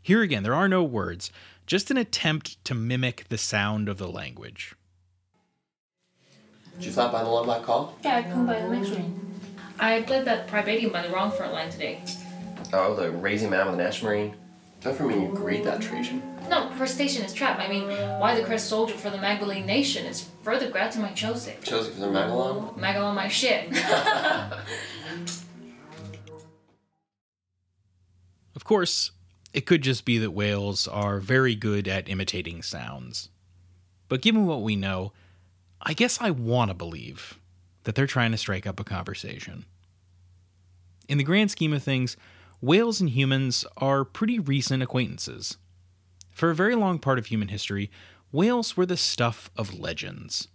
Here 0.00 0.22
again, 0.22 0.44
there 0.44 0.54
are 0.54 0.66
no 0.66 0.82
words, 0.82 1.30
just 1.66 1.90
an 1.90 1.98
attempt 1.98 2.64
to 2.64 2.74
mimic 2.74 3.28
the 3.28 3.36
sound 3.36 3.86
of 3.90 3.98
the 3.98 4.08
language. 4.08 4.74
Did 6.76 6.86
you 6.86 6.92
fly 6.92 7.12
by 7.12 7.22
the 7.22 7.28
one 7.28 7.44
black 7.44 7.64
call? 7.64 7.98
Yeah, 8.02 8.16
I 8.16 8.22
come 8.22 8.46
by 8.46 8.62
the 8.62 8.68
next 8.70 8.92
one. 8.92 9.42
I 9.78 10.00
played 10.00 10.24
that 10.24 10.48
Privatium 10.48 10.90
by 10.90 11.02
the 11.02 11.10
wrong 11.10 11.32
front 11.32 11.52
line 11.52 11.68
today. 11.68 12.02
Oh, 12.72 12.94
the 12.94 13.10
raising 13.10 13.50
man 13.50 13.66
with 13.66 13.76
the 13.76 13.82
National 13.82 14.12
Marine? 14.12 14.34
Don't 14.80 14.96
for 14.96 15.04
me 15.04 15.14
you 15.14 15.32
agreed 15.32 15.64
that 15.64 15.82
Trajan. 15.82 16.22
No, 16.48 16.68
her 16.70 16.86
station 16.86 17.22
is 17.24 17.34
trapped. 17.34 17.60
I 17.60 17.68
mean, 17.68 17.88
why 18.18 18.34
the 18.34 18.44
crest 18.44 18.68
soldier 18.68 18.94
for 18.94 19.10
the 19.10 19.18
Magdalene 19.18 19.66
nation 19.66 20.06
is 20.06 20.28
further 20.42 20.70
grat 20.70 20.92
to 20.92 21.00
my 21.00 21.12
Joseph. 21.12 21.62
Joseph 21.62 21.94
for 21.94 22.00
the 22.00 22.06
Magalon? 22.06 22.78
Magalon 22.78 23.14
my 23.14 23.28
shit. 23.28 23.72
Of 28.60 28.64
course, 28.64 29.12
it 29.52 29.64
could 29.64 29.80
just 29.80 30.04
be 30.04 30.18
that 30.18 30.32
whales 30.32 30.86
are 30.86 31.18
very 31.18 31.54
good 31.54 31.88
at 31.88 32.08
imitating 32.08 32.62
sounds. 32.62 33.30
But 34.08 34.22
given 34.22 34.44
what 34.44 34.62
we 34.62 34.76
know, 34.76 35.12
I 35.80 35.94
guess 35.94 36.20
I 36.20 36.30
want 36.30 36.70
to 36.70 36.74
believe 36.74 37.38
that 37.84 37.94
they're 37.94 38.06
trying 38.06 38.32
to 38.32 38.36
strike 38.36 38.66
up 38.66 38.78
a 38.78 38.84
conversation. 38.84 39.64
In 41.08 41.16
the 41.16 41.24
grand 41.24 41.50
scheme 41.50 41.72
of 41.72 41.82
things, 41.82 42.16
whales 42.60 43.00
and 43.00 43.10
humans 43.10 43.64
are 43.76 44.04
pretty 44.04 44.38
recent 44.38 44.82
acquaintances. 44.82 45.56
For 46.30 46.50
a 46.50 46.54
very 46.54 46.74
long 46.74 46.98
part 46.98 47.18
of 47.18 47.26
human 47.26 47.48
history, 47.48 47.90
whales 48.32 48.76
were 48.76 48.86
the 48.86 48.96
stuff 48.96 49.50
of 49.56 49.78
legends. 49.78 50.48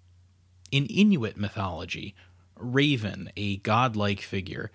In 0.71 0.85
Inuit 0.87 1.37
mythology, 1.37 2.15
Raven, 2.57 3.31
a 3.35 3.57
godlike 3.57 4.21
figure, 4.21 4.71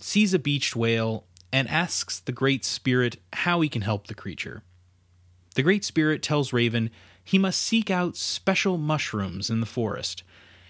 sees 0.00 0.34
a 0.34 0.38
beached 0.38 0.76
whale 0.76 1.26
and 1.52 1.68
asks 1.68 2.18
the 2.18 2.32
Great 2.32 2.64
Spirit 2.64 3.16
how 3.32 3.60
he 3.60 3.68
can 3.68 3.82
help 3.82 4.06
the 4.06 4.14
creature. 4.14 4.62
The 5.54 5.62
Great 5.62 5.84
Spirit 5.84 6.22
tells 6.22 6.52
Raven 6.52 6.90
he 7.22 7.38
must 7.38 7.60
seek 7.60 7.90
out 7.90 8.16
special 8.16 8.76
mushrooms 8.76 9.48
in 9.48 9.60
the 9.60 9.66
forest 9.66 10.22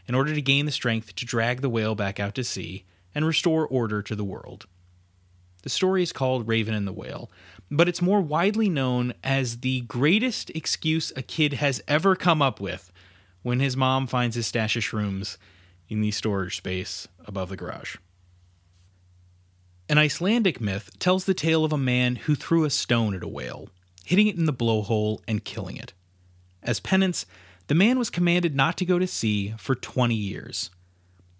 in 0.06 0.14
order 0.14 0.34
to 0.34 0.42
gain 0.42 0.66
the 0.66 0.72
strength 0.72 1.14
to 1.16 1.24
drag 1.24 1.60
the 1.60 1.70
whale 1.70 1.94
back 1.94 2.20
out 2.20 2.34
to 2.34 2.44
sea 2.44 2.84
and 3.14 3.26
restore 3.26 3.66
order 3.66 4.02
to 4.02 4.14
the 4.14 4.24
world. 4.24 4.66
The 5.64 5.70
story 5.70 6.02
is 6.02 6.12
called 6.12 6.46
Raven 6.46 6.74
and 6.74 6.86
the 6.86 6.92
Whale, 6.92 7.30
but 7.70 7.88
it's 7.88 8.02
more 8.02 8.20
widely 8.20 8.68
known 8.68 9.14
as 9.24 9.60
the 9.60 9.80
greatest 9.80 10.50
excuse 10.50 11.10
a 11.16 11.22
kid 11.22 11.54
has 11.54 11.82
ever 11.88 12.14
come 12.14 12.42
up 12.42 12.60
with 12.60 12.92
when 13.40 13.60
his 13.60 13.74
mom 13.74 14.06
finds 14.06 14.36
his 14.36 14.46
stash 14.46 14.76
of 14.76 14.82
shrooms 14.82 15.38
in 15.88 16.02
the 16.02 16.10
storage 16.10 16.58
space 16.58 17.08
above 17.24 17.48
the 17.48 17.56
garage. 17.56 17.96
An 19.88 19.96
Icelandic 19.96 20.60
myth 20.60 20.90
tells 20.98 21.24
the 21.24 21.32
tale 21.32 21.64
of 21.64 21.72
a 21.72 21.78
man 21.78 22.16
who 22.16 22.34
threw 22.34 22.66
a 22.66 22.70
stone 22.70 23.14
at 23.14 23.22
a 23.22 23.28
whale, 23.28 23.70
hitting 24.04 24.26
it 24.26 24.36
in 24.36 24.44
the 24.44 24.52
blowhole 24.52 25.20
and 25.26 25.46
killing 25.46 25.78
it. 25.78 25.94
As 26.62 26.78
penance, 26.78 27.24
the 27.68 27.74
man 27.74 27.98
was 27.98 28.10
commanded 28.10 28.54
not 28.54 28.76
to 28.76 28.84
go 28.84 28.98
to 28.98 29.06
sea 29.06 29.54
for 29.56 29.74
20 29.74 30.14
years. 30.14 30.68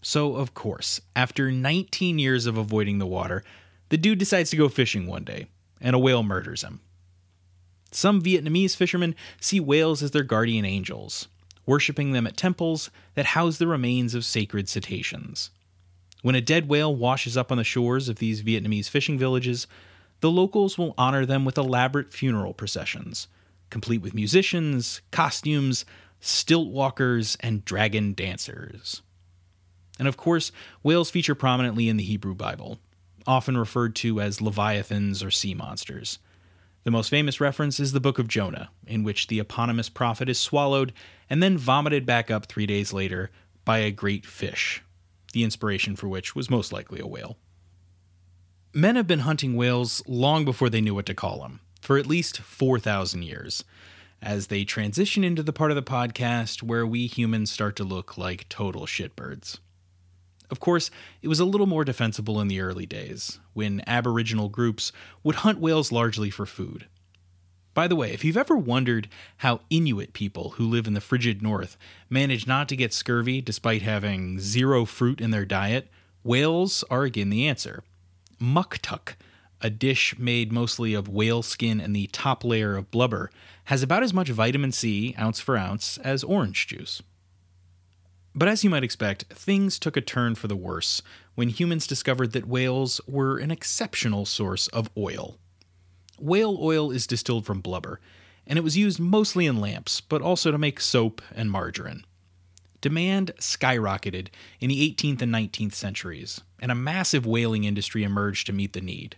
So, 0.01 0.37
of 0.37 0.55
course, 0.55 1.03
after 1.15 1.53
19 1.53 2.19
years 2.19 2.47
of 2.47 2.57
avoiding 2.57 2.99
the 2.99 3.07
water, 3.07 3.45
the 3.95 3.99
dude 3.99 4.19
decides 4.19 4.51
to 4.51 4.57
go 4.57 4.69
fishing 4.69 5.07
one 5.07 5.23
day, 5.23 5.47
and 5.81 5.95
a 5.95 6.01
whale 6.01 6.25
murders 6.25 6.63
him. 6.63 6.81
Some 7.93 8.21
Vietnamese 8.21 8.75
fishermen 8.75 9.15
see 9.41 9.61
whales 9.61 10.03
as 10.03 10.11
their 10.11 10.25
guardian 10.25 10.65
angels, 10.65 11.29
worshipping 11.65 12.11
them 12.11 12.27
at 12.27 12.37
temples 12.37 12.91
that 13.15 13.27
house 13.27 13.59
the 13.59 13.69
remains 13.69 14.13
of 14.17 14.25
sacred 14.25 14.69
cetaceans. 14.69 15.51
When 16.23 16.35
a 16.35 16.41
dead 16.41 16.69
whale 16.69 16.93
washes 16.93 17.37
up 17.37 17.53
on 17.53 17.59
the 17.59 17.63
shores 17.63 18.09
of 18.09 18.17
these 18.17 18.43
Vietnamese 18.43 18.89
fishing 18.89 19.17
villages, 19.17 19.69
the 20.19 20.29
locals 20.29 20.77
will 20.77 20.95
honor 20.99 21.25
them 21.25 21.45
with 21.45 21.57
elaborate 21.57 22.13
funeral 22.13 22.53
processions, 22.53 23.29
complete 23.71 24.03
with 24.03 24.13
musicians, 24.13 25.03
costumes, 25.13 25.85
stilt 26.19 26.67
walkers, 26.67 27.37
and 27.39 27.65
dragon 27.65 28.13
dancers. 28.13 29.03
And 30.01 30.09
of 30.09 30.17
course, 30.17 30.51
whales 30.83 31.13
feature 31.13 31.37
prominently 31.37 31.89
in 31.89 31.97
the 31.97 32.03
Hebrew 32.03 32.35
Bible, 32.35 32.81
often 33.27 33.57
referred 33.57 33.95
to 33.97 34.21
as 34.21 34.41
leviathans 34.41 35.23
or 35.23 35.31
sea 35.31 35.55
monsters. 35.55 36.19
The 36.85 36.91
most 36.91 37.09
famous 37.09 37.41
reference 37.41 37.81
is 37.81 37.93
the 37.93 38.01
Book 38.01 38.19
of 38.19 38.29
Jonah, 38.29 38.71
in 38.87 39.05
which 39.05 39.27
the 39.27 39.39
eponymous 39.39 39.89
prophet 39.89 40.29
is 40.29 40.39
swallowed 40.39 40.93
and 41.31 41.43
then 41.43 41.57
vomited 41.57 42.05
back 42.05 42.31
up 42.31 42.47
three 42.47 42.67
days 42.67 42.93
later 42.93 43.31
by 43.65 43.79
a 43.79 43.91
great 43.91 44.27
fish, 44.27 44.83
the 45.33 45.45
inspiration 45.45 45.97
for 45.97 46.09
which 46.09 46.37
was 46.37 46.51
most 46.51 46.73
likely 46.73 47.01
a 47.01 47.07
whale. 47.07 47.39
Men 48.75 48.97
have 48.97 49.07
been 49.07 49.21
hunting 49.21 49.57
whales 49.57 50.03
long 50.07 50.45
before 50.45 50.69
they 50.69 50.81
knew 50.81 50.95
what 50.95 51.07
to 51.07 51.15
call 51.15 51.41
them, 51.41 51.61
for 51.81 51.97
at 51.97 52.07
least 52.07 52.39
4,000 52.39 53.23
years, 53.23 53.65
as 54.21 54.49
they 54.49 54.65
transition 54.65 55.25
into 55.25 55.43
the 55.43 55.53
part 55.53 55.71
of 55.71 55.77
the 55.77 55.83
podcast 55.83 56.63
where 56.63 56.87
we 56.87 57.07
humans 57.07 57.51
start 57.51 57.77
to 57.77 57.85
look 57.85 58.19
like 58.19 58.49
total 58.49 58.85
shitbirds. 58.85 59.59
Of 60.51 60.61
course, 60.61 60.91
it 61.23 61.29
was 61.29 61.41
a 61.41 61.45
little 61.45 61.67
more 61.67 61.85
defensible 61.85 62.41
in 62.41 62.49
the 62.49 62.61
early 62.61 62.87
days, 62.87 63.41
when 63.55 63.83
Aboriginal 63.87 64.49
groups 64.49 64.93
would 65.23 65.37
hunt 65.37 65.59
whales 65.59 65.91
largely 65.91 66.31
for 66.31 66.47
food. 66.47 66.87
By 67.73 67.89
the 67.89 67.97
way, 67.97 68.13
if 68.13 68.25
you've 68.25 68.37
ever 68.37 68.57
wondered 68.57 69.09
how 69.39 69.61
Inuit 69.69 70.13
people 70.13 70.51
who 70.51 70.69
live 70.69 70.87
in 70.87 70.95
the 70.95 71.01
frigid 71.01 71.43
north 71.43 71.77
manage 72.09 72.47
not 72.47 72.69
to 72.69 72.77
get 72.77 72.93
scurvy 72.93 73.41
despite 73.41 73.83
having 73.83 74.39
zero 74.39 74.85
fruit 74.85 75.21
in 75.21 75.33
their 75.33 75.45
diet, 75.45 75.89
whales 76.23 76.85
are 76.89 77.03
again 77.03 77.31
the 77.31 77.49
answer. 77.49 77.83
Muktuk, 78.41 79.17
a 79.61 79.71
dish 79.71 80.17
made 80.19 80.53
mostly 80.53 80.95
of 80.95 81.09
whale 81.09 81.43
skin 81.43 81.81
and 81.81 81.97
the 81.97 82.07
top 82.09 82.45
layer 82.45 82.77
of 82.77 82.91
blubber, 82.93 83.31
has 83.65 83.83
about 83.83 84.03
as 84.05 84.15
much 84.15 84.29
vitamin 84.29 84.71
C, 84.71 85.15
ounce 85.19 85.41
for 85.41 85.57
ounce, 85.57 85.99
as 85.99 86.23
orange 86.23 86.67
juice. 86.69 87.03
But 88.35 88.49
as 88.49 88.65
you 88.65 88.71
might 88.71 88.85
expect, 88.85 89.25
things 89.25 89.79
took 89.79 89.97
a 89.97 90.01
turn 90.01 90.35
for 90.35 90.49
the 90.49 90.57
worse 90.57 91.03
when 91.35 91.49
humans 91.49 91.87
discovered 91.87 92.33
that 92.33 92.49
whales 92.49 93.01
were 93.07 93.39
an 93.39 93.51
exceptional 93.51 94.27
source 94.27 94.67
of 94.69 94.91
oil. 94.97 95.39
Whale 96.19 96.59
oil 96.61 96.91
is 96.91 97.07
distilled 97.07 97.47
from 97.47 97.61
blubber, 97.61 98.01
and 98.47 98.59
it 98.59 98.63
was 98.63 98.77
used 98.77 98.99
mostly 98.99 99.47
in 99.47 99.61
lamps, 99.61 100.01
but 100.01 100.21
also 100.21 100.51
to 100.51 100.59
make 100.59 100.81
soap 100.81 101.23
and 101.35 101.51
margarine. 101.51 102.05
Demand 102.81 103.33
skyrocketed 103.39 104.29
in 104.61 104.69
the 104.69 104.95
18th 104.95 105.23
and 105.23 105.33
19th 105.33 105.73
centuries, 105.73 106.43
and 106.61 106.71
a 106.71 106.75
massive 106.75 107.25
whaling 107.25 107.65
industry 107.65 108.03
emerged 108.03 108.47
to 108.47 108.53
meet 108.53 108.73
the 108.75 108.81
need. 108.81 109.17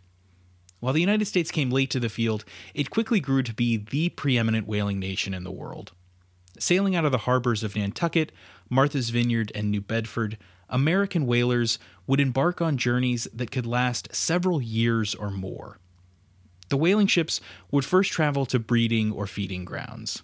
While 0.79 0.93
the 0.93 1.01
United 1.01 1.25
States 1.25 1.51
came 1.51 1.71
late 1.71 1.91
to 1.91 2.01
the 2.01 2.09
field, 2.09 2.45
it 2.75 2.91
quickly 2.91 3.19
grew 3.19 3.43
to 3.43 3.55
be 3.55 3.77
the 3.79 4.11
preeminent 4.11 4.69
whaling 4.69 5.01
nation 5.01 5.35
in 5.35 5.43
the 5.43 5.51
world. 5.51 5.93
Sailing 6.59 6.95
out 6.95 7.05
of 7.05 7.13
the 7.13 7.19
harbors 7.19 7.63
of 7.63 7.75
Nantucket, 7.75 8.31
Martha's 8.69 9.11
Vineyard, 9.11 9.53
and 9.55 9.71
New 9.71 9.81
Bedford, 9.81 10.39
American 10.69 11.27
whalers 11.27 11.79
would 12.07 12.21
embark 12.21 12.61
on 12.61 12.77
journeys 12.77 13.29
that 13.33 13.51
could 13.51 13.67
last 13.67 14.15
several 14.15 14.61
years 14.61 15.15
or 15.15 15.31
more. 15.31 15.79
The 16.69 16.77
whaling 16.77 17.07
ships 17.07 17.41
would 17.71 17.85
first 17.85 18.11
travel 18.13 18.45
to 18.47 18.59
breeding 18.59 19.13
or 19.13 19.27
feeding 19.27 19.65
grounds. 19.65 20.23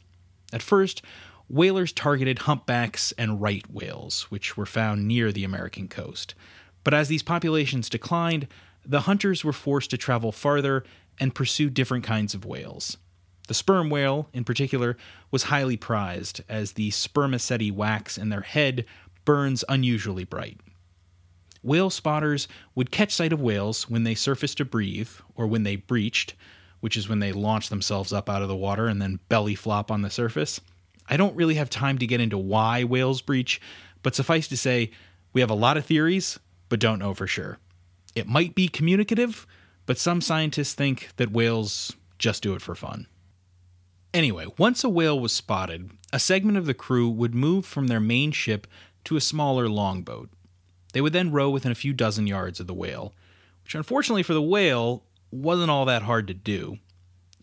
At 0.53 0.63
first, 0.63 1.03
whalers 1.49 1.93
targeted 1.93 2.41
humpbacks 2.41 3.13
and 3.13 3.41
right 3.41 3.69
whales, 3.71 4.23
which 4.31 4.57
were 4.57 4.67
found 4.67 5.07
near 5.07 5.31
the 5.31 5.45
American 5.45 5.87
coast. 5.87 6.35
But 6.83 6.95
as 6.95 7.09
these 7.09 7.23
populations 7.23 7.89
declined, 7.89 8.49
the 8.85 9.03
hunters 9.03 9.45
were 9.45 9.53
forced 9.53 9.91
to 9.91 9.97
travel 9.97 10.33
farther 10.33 10.83
and 11.21 11.35
pursue 11.35 11.71
different 11.71 12.05
kinds 12.05 12.35
of 12.35 12.45
whales. 12.45 12.97
The 13.53 13.57
sperm 13.57 13.91
whale, 13.91 14.31
in 14.33 14.45
particular, 14.45 14.97
was 15.31 15.43
highly 15.43 15.77
prized, 15.77 16.41
as 16.49 16.73
the 16.73 16.91
spermaceti 16.91 17.71
wax 17.71 18.17
in 18.17 18.31
their 18.31 18.41
head 18.41 18.87
burns 19.27 19.63
unusually 19.69 20.25
bright. 20.25 20.59
Whale 21.63 21.91
spotters 21.91 22.49
would 22.75 22.91
catch 22.91 23.13
sight 23.13 23.31
of 23.31 23.43
whales 23.43 23.91
when 23.91 24.05
they 24.05 24.15
surfaced 24.15 24.57
to 24.57 24.65
breathe, 24.65 25.11
or 25.35 25.47
when 25.47 25.65
they 25.65 25.77
breached, 25.77 26.33
which 26.81 26.97
is 26.97 27.11
when 27.11 27.19
they 27.19 27.31
launch 27.31 27.69
themselves 27.69 28.11
up 28.11 28.31
out 28.31 28.41
of 28.41 28.49
the 28.49 28.57
water 28.57 28.87
and 28.87 29.03
then 29.03 29.21
belly 29.29 29.55
flop 29.55 29.91
on 29.91 30.01
the 30.01 30.09
surface. 30.09 30.59
I 31.11 31.19
don't 31.19 31.37
really 31.37 31.57
have 31.57 31.69
time 31.69 31.99
to 31.99 32.07
get 32.07 32.23
into 32.23 32.39
why 32.39 32.85
whales 32.85 33.21
breach, 33.21 33.61
but 34.03 34.15
suffice 34.15 34.49
to 34.49 34.57
say, 34.57 34.93
we 35.35 35.43
have 35.43 35.51
a 35.51 35.55
lot 35.55 35.77
of 35.77 35.85
theories, 35.85 36.39
but 36.71 36.81
don't 36.81 37.01
know 37.01 37.13
for 37.13 37.27
sure. 37.27 37.59
It 38.15 38.27
might 38.27 38.55
be 38.55 38.69
communicative, 38.69 39.47
but 39.85 39.99
some 39.99 40.23
scientists 40.23 40.73
think 40.73 41.11
that 41.17 41.33
whales 41.33 41.95
just 42.19 42.43
do 42.43 42.55
it 42.55 42.63
for 42.63 42.75
fun. 42.75 43.09
Anyway, 44.15 44.47
once 44.59 44.85
a 44.85 44.89
whale 44.89 45.19
was 45.19 45.33
spotted, 45.33 45.91
a 46.13 46.19
segment 46.19 46.59
of 46.59 46.67
the 46.67 46.75
crew 46.75 47.09
would 47.09 47.35
move 47.35 47.65
from 47.65 47.87
their 47.87 48.01
main 48.01 48.31
ship 48.31 48.67
to 49.05 49.17
a 49.17 49.21
smaller 49.21 49.69
longboat. 49.69 50.29
They 50.93 51.01
would 51.01 51.15
then 51.15 51.33
row 51.33 51.49
within 51.49 51.73
a 51.73 51.77
few 51.77 51.95
dozen 51.95 52.27
yards 52.27 52.61
of 52.61 52.67
the 52.67 52.75
whale, 52.75 53.15
which 53.65 53.75
unfortunately 53.75 54.23
for 54.23 54.35
the 54.35 54.43
whale 54.43 55.05
wasn't 55.31 55.71
all 55.71 55.87
that 55.87 56.03
hard 56.03 56.27
to 56.27 56.35
do. 56.35 56.79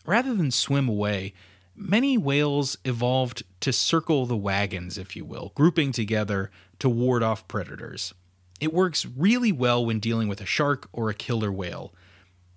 Rather 0.06 0.36
than 0.36 0.52
swim 0.52 0.88
away, 0.88 1.34
many 1.76 2.18
whales 2.18 2.78
evolved 2.86 3.42
to 3.62 3.74
circle 3.74 4.28
the 4.28 4.38
wagons, 4.38 4.98
if 4.98 5.16
you 5.16 5.26
will, 5.26 5.52
grouping 5.56 5.92
together 5.92 6.52
to 6.78 6.88
ward 6.88 7.24
off 7.24 7.48
predators. 7.48 8.14
It 8.60 8.74
works 8.74 9.06
really 9.06 9.52
well 9.52 9.84
when 9.84 10.00
dealing 10.00 10.28
with 10.28 10.42
a 10.42 10.46
shark 10.46 10.88
or 10.94 11.10
a 11.10 11.16
killer 11.16 11.52
whale, 11.52 11.94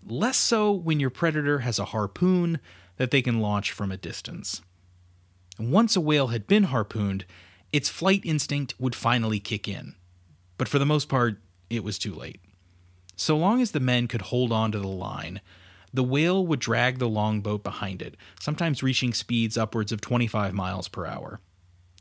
less 0.04 0.36
so 0.36 0.70
when 0.70 1.00
your 1.00 1.10
predator 1.10 1.60
has 1.60 1.78
a 1.78 1.86
harpoon 1.86 2.60
that 2.96 3.10
they 3.10 3.22
can 3.22 3.40
launch 3.40 3.72
from 3.72 3.90
a 3.90 3.96
distance. 3.96 4.62
Once 5.58 5.96
a 5.96 6.00
whale 6.00 6.28
had 6.28 6.46
been 6.46 6.64
harpooned, 6.64 7.24
its 7.72 7.88
flight 7.88 8.22
instinct 8.24 8.74
would 8.78 8.94
finally 8.94 9.40
kick 9.40 9.68
in. 9.68 9.94
But 10.58 10.68
for 10.68 10.78
the 10.78 10.86
most 10.86 11.08
part, 11.08 11.40
it 11.70 11.84
was 11.84 11.98
too 11.98 12.14
late. 12.14 12.40
So 13.16 13.36
long 13.36 13.60
as 13.60 13.72
the 13.72 13.80
men 13.80 14.08
could 14.08 14.22
hold 14.22 14.52
on 14.52 14.72
to 14.72 14.78
the 14.78 14.86
line, 14.88 15.40
the 15.92 16.02
whale 16.02 16.46
would 16.46 16.60
drag 16.60 16.98
the 16.98 17.08
longboat 17.08 17.62
behind 17.62 18.00
it, 18.00 18.16
sometimes 18.40 18.82
reaching 18.82 19.12
speeds 19.12 19.58
upwards 19.58 19.92
of 19.92 20.00
25 20.00 20.54
miles 20.54 20.88
per 20.88 21.06
hour. 21.06 21.40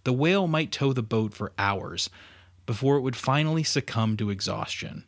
The 0.04 0.14
whale 0.14 0.48
might 0.48 0.72
tow 0.72 0.94
the 0.94 1.04
boat 1.04 1.34
for 1.34 1.52
hours 1.58 2.10
before 2.66 2.96
it 2.96 3.02
would 3.02 3.16
finally 3.16 3.64
succumb 3.64 4.18
to 4.18 4.30
exhaustion, 4.30 5.04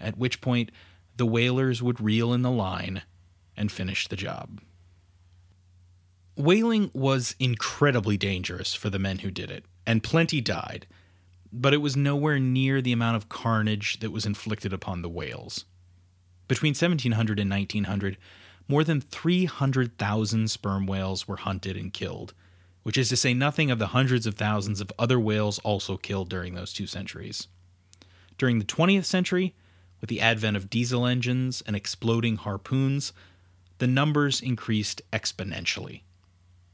at 0.00 0.16
which 0.16 0.40
point 0.40 0.70
the 1.16 1.26
whalers 1.26 1.82
would 1.82 2.00
reel 2.00 2.32
in 2.32 2.42
the 2.42 2.50
line 2.50 3.02
and 3.56 3.72
finish 3.72 4.06
the 4.06 4.16
job. 4.16 4.60
Whaling 6.38 6.92
was 6.94 7.34
incredibly 7.40 8.16
dangerous 8.16 8.72
for 8.72 8.90
the 8.90 8.98
men 9.00 9.18
who 9.18 9.30
did 9.32 9.50
it, 9.50 9.64
and 9.84 10.04
plenty 10.04 10.40
died, 10.40 10.86
but 11.52 11.74
it 11.74 11.78
was 11.78 11.96
nowhere 11.96 12.38
near 12.38 12.80
the 12.80 12.92
amount 12.92 13.16
of 13.16 13.28
carnage 13.28 13.98
that 13.98 14.12
was 14.12 14.24
inflicted 14.24 14.72
upon 14.72 15.02
the 15.02 15.08
whales. 15.08 15.64
Between 16.46 16.74
1700 16.74 17.40
and 17.40 17.50
1900, 17.50 18.18
more 18.68 18.84
than 18.84 19.00
300,000 19.00 20.48
sperm 20.48 20.86
whales 20.86 21.26
were 21.26 21.38
hunted 21.38 21.76
and 21.76 21.92
killed, 21.92 22.34
which 22.84 22.96
is 22.96 23.08
to 23.08 23.16
say 23.16 23.34
nothing 23.34 23.72
of 23.72 23.80
the 23.80 23.88
hundreds 23.88 24.24
of 24.24 24.36
thousands 24.36 24.80
of 24.80 24.92
other 24.96 25.18
whales 25.18 25.58
also 25.64 25.96
killed 25.96 26.28
during 26.28 26.54
those 26.54 26.72
two 26.72 26.86
centuries. 26.86 27.48
During 28.38 28.60
the 28.60 28.64
20th 28.64 29.06
century, 29.06 29.56
with 30.00 30.08
the 30.08 30.20
advent 30.20 30.56
of 30.56 30.70
diesel 30.70 31.04
engines 31.04 31.64
and 31.66 31.74
exploding 31.74 32.36
harpoons, 32.36 33.12
the 33.78 33.88
numbers 33.88 34.40
increased 34.40 35.02
exponentially. 35.12 36.02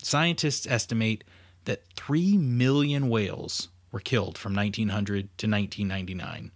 Scientists 0.04 0.66
estimate 0.66 1.24
that 1.64 1.82
3 1.96 2.36
million 2.36 3.08
whales 3.08 3.68
were 3.90 4.00
killed 4.00 4.36
from 4.36 4.54
1900 4.54 5.30
to 5.38 5.46
1999, 5.48 6.50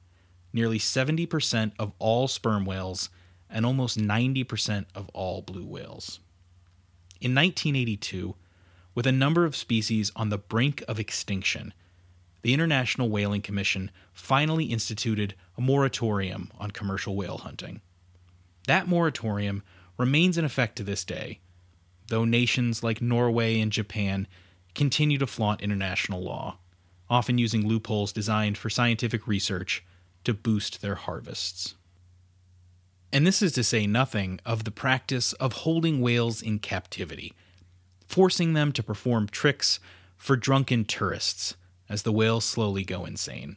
nearly 0.53 0.79
70% 0.79 1.73
of 1.79 1.93
all 1.99 2.29
sperm 2.29 2.67
whales 2.67 3.09
and 3.49 3.65
almost 3.65 3.99
90% 3.99 4.85
of 4.95 5.09
all 5.15 5.41
blue 5.41 5.65
whales. 5.65 6.21
In 7.23 7.35
1982, 7.35 8.35
with 8.95 9.07
a 9.07 9.13
number 9.13 9.47
of 9.47 9.57
species 9.57 10.13
on 10.15 10.29
the 10.29 10.37
brink 10.37 10.85
of 10.87 11.01
extinction, 11.01 11.73
the 12.43 12.53
International 12.53 13.09
Whaling 13.09 13.41
Commission 13.41 13.91
finally 14.13 14.67
instituted 14.67 15.35
a 15.57 15.63
moratorium 15.63 16.51
on 16.59 16.71
commercial 16.71 17.17
whale 17.17 17.39
hunting. 17.39 17.81
That 18.67 18.89
moratorium 18.89 19.63
remains 19.97 20.37
in 20.37 20.45
effect 20.45 20.77
to 20.77 20.85
this 20.85 21.03
day, 21.03 21.41
though 22.09 22.25
nations 22.25 22.83
like 22.83 23.01
Norway 23.01 23.61
and 23.61 23.73
Japan 23.73 24.27
continue 24.75 25.18
to 25.18 25.27
flaunt 25.27 25.61
international 25.61 26.23
law, 26.23 26.59
often 27.09 27.38
using 27.38 27.66
loopholes 27.66 28.12
designed 28.12 28.59
for 28.59 28.71
scientific 28.71 29.27
research 29.27 29.85
to 30.25 30.35
boost 30.35 30.83
their 30.83 30.97
harvests. 30.97 31.75
And 33.12 33.27
this 33.27 33.40
is 33.40 33.53
to 33.53 33.64
say 33.64 33.87
nothing 33.87 34.40
of 34.44 34.64
the 34.64 34.71
practice 34.71 35.33
of 35.35 35.53
holding 35.53 36.01
whales 36.01 36.42
in 36.42 36.59
captivity, 36.59 37.33
forcing 38.07 38.53
them 38.53 38.73
to 38.73 38.83
perform 38.83 39.29
tricks 39.29 39.81
for 40.16 40.37
drunken 40.37 40.85
tourists 40.85 41.55
as 41.88 42.03
the 42.03 42.12
whales 42.12 42.44
slowly 42.44 42.85
go 42.85 43.05
insane. 43.05 43.57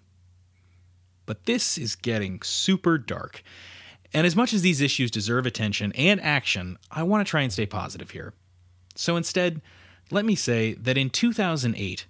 But 1.26 1.46
this 1.46 1.78
is 1.78 1.96
getting 1.96 2.42
super 2.42 2.98
dark. 2.98 3.44
And 4.14 4.26
as 4.26 4.36
much 4.36 4.54
as 4.54 4.62
these 4.62 4.82
issues 4.82 5.12
deserve 5.12 5.46
attention 5.46 5.92
and 5.94 6.22
action, 6.22 6.78
I 6.90 7.04
want 7.04 7.26
to 7.26 7.30
try 7.30 7.42
and 7.42 7.52
stay 7.52 7.66
positive 7.66 8.12
here. 8.12 8.34
So 8.96 9.16
instead, 9.16 9.62
let 10.10 10.26
me 10.26 10.36
say 10.36 10.74
that 10.74 10.98
in 10.98 11.10
2008, 11.10 12.06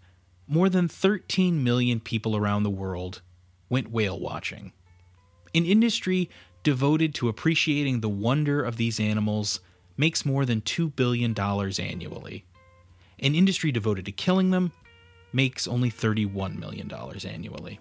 more 0.48 0.70
than 0.70 0.88
13 0.88 1.64
million 1.64 2.00
people 2.00 2.36
around 2.36 2.64
the 2.64 2.70
world 2.70 3.22
went 3.70 3.92
whale 3.92 4.20
watching. 4.20 4.74
An 5.54 5.66
industry 5.66 6.30
devoted 6.64 7.16
to 7.16 7.30
appreciating 7.30 8.02
the 8.02 8.10
wonder 8.10 8.64
of 8.64 8.78
these 8.78 9.00
animals 9.00 9.62
makes 9.98 10.26
more 10.26 10.46
than 10.46 10.62
$2 10.62 10.96
billion 10.96 11.38
annually. 11.40 12.46
An 13.20 13.36
industry 13.36 13.72
devoted 13.72 14.06
to 14.06 14.12
killing 14.12 14.52
them 14.52 14.72
makes 15.32 15.68
only 15.68 15.92
$31 15.92 16.58
million 16.58 16.92
annually. 16.92 17.80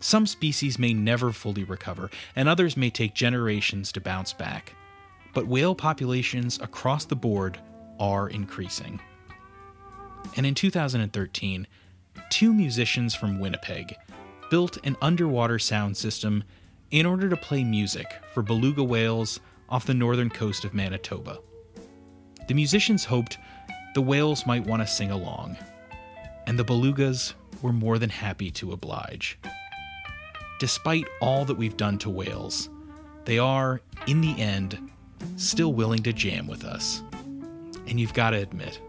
Some 0.00 0.26
species 0.26 0.78
may 0.78 0.92
never 0.92 1.32
fully 1.32 1.64
recover, 1.64 2.10
and 2.36 2.48
others 2.48 2.76
may 2.76 2.90
take 2.90 3.14
generations 3.14 3.92
to 3.92 4.00
bounce 4.00 4.32
back. 4.32 4.74
But 5.32 5.46
whale 5.46 5.74
populations 5.74 6.58
across 6.60 7.04
the 7.04 7.16
board 7.16 7.58
are 7.98 8.28
increasing. 8.28 9.00
And 10.36 10.46
in 10.46 10.54
2013, 10.54 11.66
two 12.30 12.52
musicians 12.52 13.14
from 13.14 13.38
Winnipeg 13.38 13.94
built 14.50 14.78
an 14.84 14.96
underwater 15.00 15.58
sound 15.58 15.96
system 15.96 16.44
in 16.90 17.06
order 17.06 17.28
to 17.28 17.36
play 17.36 17.64
music 17.64 18.06
for 18.32 18.42
beluga 18.42 18.82
whales 18.82 19.40
off 19.68 19.86
the 19.86 19.94
northern 19.94 20.30
coast 20.30 20.64
of 20.64 20.74
Manitoba. 20.74 21.38
The 22.46 22.54
musicians 22.54 23.04
hoped 23.04 23.38
the 23.94 24.02
whales 24.02 24.46
might 24.46 24.66
want 24.66 24.82
to 24.82 24.86
sing 24.86 25.10
along, 25.10 25.56
and 26.46 26.58
the 26.58 26.64
belugas 26.64 27.34
were 27.62 27.72
more 27.72 27.98
than 27.98 28.10
happy 28.10 28.50
to 28.52 28.72
oblige. 28.72 29.38
Despite 30.60 31.06
all 31.20 31.44
that 31.46 31.56
we've 31.56 31.76
done 31.76 31.98
to 31.98 32.10
whales, 32.10 32.68
they 33.24 33.38
are, 33.38 33.80
in 34.06 34.20
the 34.20 34.38
end, 34.40 34.90
still 35.36 35.72
willing 35.72 36.02
to 36.02 36.12
jam 36.12 36.46
with 36.46 36.64
us. 36.64 37.02
And 37.86 38.00
you've 38.00 38.14
got 38.14 38.30
to 38.30 38.38
admit, 38.38 38.80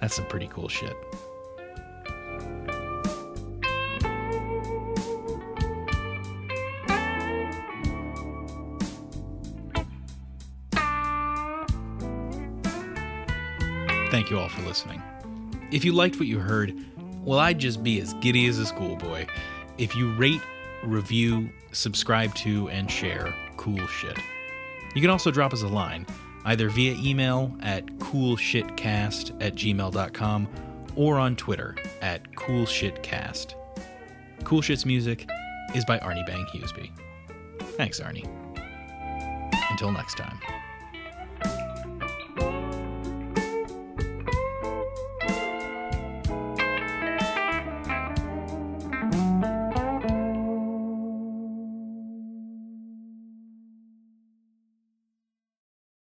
that's 0.00 0.14
some 0.14 0.26
pretty 0.26 0.48
cool 0.48 0.68
shit. 0.68 0.96
Thank 14.10 14.28
you 14.28 14.40
all 14.40 14.48
for 14.48 14.62
listening. 14.62 15.00
If 15.70 15.84
you 15.84 15.92
liked 15.92 16.16
what 16.16 16.26
you 16.26 16.40
heard, 16.40 16.74
well, 17.24 17.38
I'd 17.38 17.58
just 17.58 17.84
be 17.84 18.00
as 18.00 18.12
giddy 18.14 18.46
as 18.48 18.58
a 18.58 18.66
schoolboy 18.66 19.26
if 19.78 19.94
you 19.94 20.12
rate, 20.14 20.42
review, 20.82 21.48
subscribe 21.72 22.34
to, 22.34 22.68
and 22.70 22.90
share 22.90 23.34
cool 23.56 23.86
shit. 23.86 24.18
You 24.94 25.00
can 25.00 25.10
also 25.10 25.30
drop 25.30 25.52
us 25.52 25.62
a 25.62 25.68
line, 25.68 26.06
either 26.44 26.68
via 26.70 26.94
email 26.94 27.56
at 27.60 27.86
coolshitcast 27.98 29.40
at 29.40 29.54
gmail.com 29.54 30.48
or 30.96 31.18
on 31.18 31.36
Twitter 31.36 31.76
at 32.02 32.30
coolshitcast. 32.32 33.54
Cool 34.44 34.62
Shit's 34.62 34.86
music 34.86 35.28
is 35.74 35.84
by 35.84 35.98
Arnie 35.98 36.26
Bang 36.26 36.46
Huseby. 36.46 36.90
Thanks, 37.76 38.00
Arnie. 38.00 38.28
Until 39.70 39.92
next 39.92 40.16
time. 40.16 40.38